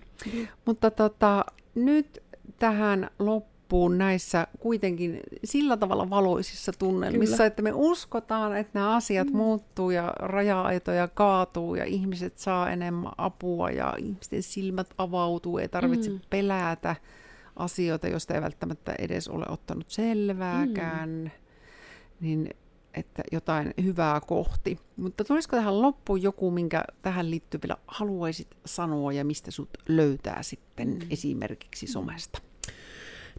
Mutta 0.64 0.90
tota, 0.90 1.44
nyt 1.74 2.22
tähän 2.58 3.10
loppuun 3.18 3.57
näissä 3.98 4.46
kuitenkin 4.58 5.20
sillä 5.44 5.76
tavalla 5.76 6.10
valoisissa 6.10 6.72
tunnelmissa, 6.78 7.36
Kyllä. 7.36 7.46
että 7.46 7.62
me 7.62 7.72
uskotaan, 7.74 8.56
että 8.56 8.78
nämä 8.78 8.96
asiat 8.96 9.30
mm. 9.30 9.36
muuttuu 9.36 9.90
ja 9.90 10.12
raja-aitoja 10.18 11.08
kaatuu 11.08 11.74
ja 11.74 11.84
ihmiset 11.84 12.38
saa 12.38 12.70
enemmän 12.70 13.12
apua 13.18 13.70
ja 13.70 13.94
ihmisten 13.98 14.42
silmät 14.42 14.94
avautuu, 14.98 15.58
ei 15.58 15.68
tarvitse 15.68 16.10
Mm. 16.10 16.20
pelätä 16.30 16.96
asioita, 17.56 18.08
joista 18.08 18.34
ei 18.34 18.42
välttämättä 18.42 18.94
edes 18.98 19.28
ole 19.28 19.44
ottanut 19.48 19.90
selvääkään, 19.90 21.10
mm. 21.10 21.30
niin 22.20 22.50
että 22.94 23.22
jotain 23.32 23.74
hyvää 23.82 24.20
kohti. 24.20 24.78
Mutta 24.96 25.24
tulisiko 25.24 25.56
tähän 25.56 25.82
loppuun 25.82 26.22
joku, 26.22 26.50
minkä 26.50 26.84
tähän 27.02 27.30
liittyy 27.30 27.60
vielä 27.62 27.76
haluaisit 27.86 28.48
sanoa 28.66 29.12
ja 29.12 29.24
mistä 29.24 29.50
sut 29.50 29.70
löytää 29.88 30.42
sitten 30.42 30.88
mm. 30.88 30.98
esimerkiksi 31.10 31.86
somesta? 31.86 32.47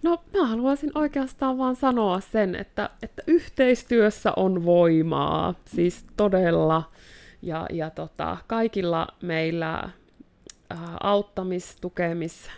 No 0.03 0.23
mä 0.38 0.47
haluaisin 0.47 0.91
oikeastaan 0.95 1.57
vaan 1.57 1.75
sanoa 1.75 2.19
sen, 2.19 2.55
että, 2.55 2.89
että 3.03 3.21
yhteistyössä 3.27 4.33
on 4.35 4.65
voimaa, 4.65 5.53
siis 5.65 6.05
todella. 6.17 6.83
Ja, 7.41 7.65
ja 7.73 7.89
tota, 7.89 8.38
kaikilla 8.47 9.07
meillä 9.21 9.67
ää, 10.69 10.97
auttamis, 11.03 11.75
tukemis, 11.81 12.49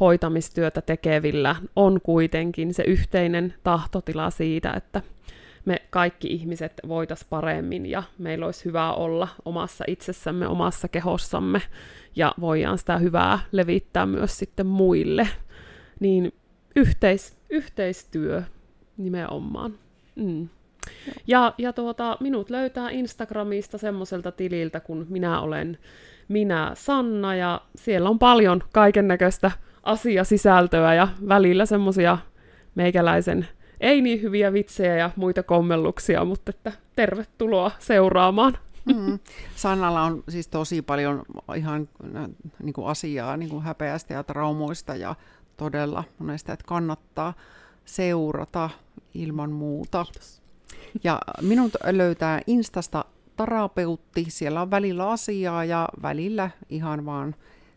hoitamistyötä 0.00 0.80
tekevillä 0.80 1.56
on 1.76 2.00
kuitenkin 2.02 2.74
se 2.74 2.82
yhteinen 2.82 3.54
tahtotila 3.64 4.30
siitä, 4.30 4.72
että 4.72 5.02
me 5.64 5.76
kaikki 5.90 6.28
ihmiset 6.28 6.72
voitais 6.88 7.24
paremmin 7.24 7.86
ja 7.86 8.02
meillä 8.18 8.46
olisi 8.46 8.64
hyvä 8.64 8.92
olla 8.92 9.28
omassa 9.44 9.84
itsessämme, 9.88 10.48
omassa 10.48 10.88
kehossamme 10.88 11.62
ja 12.16 12.34
voidaan 12.40 12.78
sitä 12.78 12.98
hyvää 12.98 13.38
levittää 13.52 14.06
myös 14.06 14.38
sitten 14.38 14.66
muille. 14.66 15.28
Niin 16.00 16.32
yhteis, 16.76 17.36
yhteistyö 17.50 18.42
nimenomaan. 18.96 19.74
Mm. 20.16 20.48
Ja, 21.26 21.54
ja 21.58 21.72
tuota, 21.72 22.16
minut 22.20 22.50
löytää 22.50 22.90
Instagramista 22.90 23.78
semmoiselta 23.78 24.32
tililtä, 24.32 24.80
kun 24.80 25.06
minä 25.08 25.40
olen 25.40 25.78
minä 26.28 26.70
Sanna, 26.74 27.34
ja 27.34 27.60
siellä 27.74 28.08
on 28.08 28.18
paljon 28.18 28.62
kaiken 28.72 29.08
näköistä 29.08 29.50
asiasisältöä 29.82 30.94
ja 30.94 31.08
välillä 31.28 31.66
semmosia 31.66 32.18
meikäläisen 32.74 33.48
ei 33.80 34.00
niin 34.00 34.22
hyviä 34.22 34.52
vitsejä 34.52 34.96
ja 34.96 35.10
muita 35.16 35.42
kommelluksia, 35.42 36.24
mutta 36.24 36.50
että 36.50 36.72
tervetuloa 36.96 37.70
seuraamaan. 37.78 38.58
Mm. 38.84 39.18
Sannalla 39.56 40.02
on 40.02 40.24
siis 40.28 40.48
tosi 40.48 40.82
paljon 40.82 41.22
ihan 41.56 41.88
niin 42.62 42.72
kuin 42.72 42.86
asiaa 42.86 43.36
niin 43.36 43.48
kuin 43.48 43.62
häpeästä 43.62 44.14
ja 44.14 44.22
traumoista 44.22 44.96
ja 44.96 45.14
todella 45.62 46.04
monesta, 46.18 46.52
että 46.52 46.64
kannattaa 46.66 47.34
seurata 47.84 48.70
ilman 49.14 49.52
muuta. 49.52 50.06
Ja 51.04 51.20
minut 51.40 51.72
löytää 51.90 52.40
Instasta 52.46 53.04
terapeutti, 53.36 54.26
siellä 54.28 54.62
on 54.62 54.70
välillä 54.70 55.10
asiaa 55.10 55.64
ja 55.64 55.88
välillä 56.02 56.50
ihan 56.68 57.06
vaan 57.06 57.34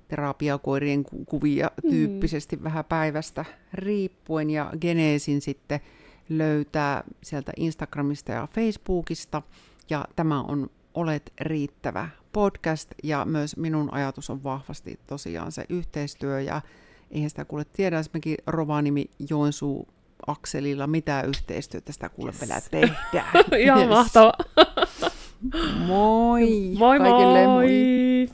terapiakoirien 0.08 1.04
ku- 1.04 1.26
kuvia 1.26 1.72
tyyppisesti 1.90 2.64
vähän 2.64 2.86
päivästä 2.86 3.46
riippuen. 3.74 4.50
Ja 4.50 4.72
Geneesin 4.82 5.42
sitten 5.42 5.80
löytää 6.30 7.04
sieltä 7.24 7.52
Instagramista 7.58 8.32
ja 8.32 8.48
Facebookista. 8.54 9.42
Ja 9.90 10.06
tämä 10.16 10.42
on 10.42 10.70
Olet 10.94 11.34
riittävä 11.42 12.10
podcast. 12.34 12.92
Ja 13.04 13.26
myös 13.26 13.58
minun 13.58 13.94
ajatus 13.94 14.30
on 14.30 14.44
vahvasti 14.44 15.00
tosiaan 15.08 15.52
se 15.52 15.66
yhteistyö 15.70 16.42
ja 16.42 16.62
eihän 17.12 17.30
sitä 17.30 17.46
kuule 17.46 17.66
tiedä, 17.74 17.98
jos 17.98 18.14
mekin 18.14 18.38
Rovaniemi 18.48 19.06
Joensuu 19.30 19.88
akselilla 20.28 20.88
mitä 20.88 21.22
yhteistyötä 21.22 21.92
sitä 21.92 22.10
kuule 22.10 22.32
Yes. 22.32 22.42
vielä 22.42 22.62
tehdään. 22.72 23.32
Ihan 23.64 23.80
Yes. 23.80 23.90
mahtava. 23.90 24.32
Moi! 25.88 26.72
Moi 26.78 26.98
kaikille 27.00 27.48
moi! 27.48 28.30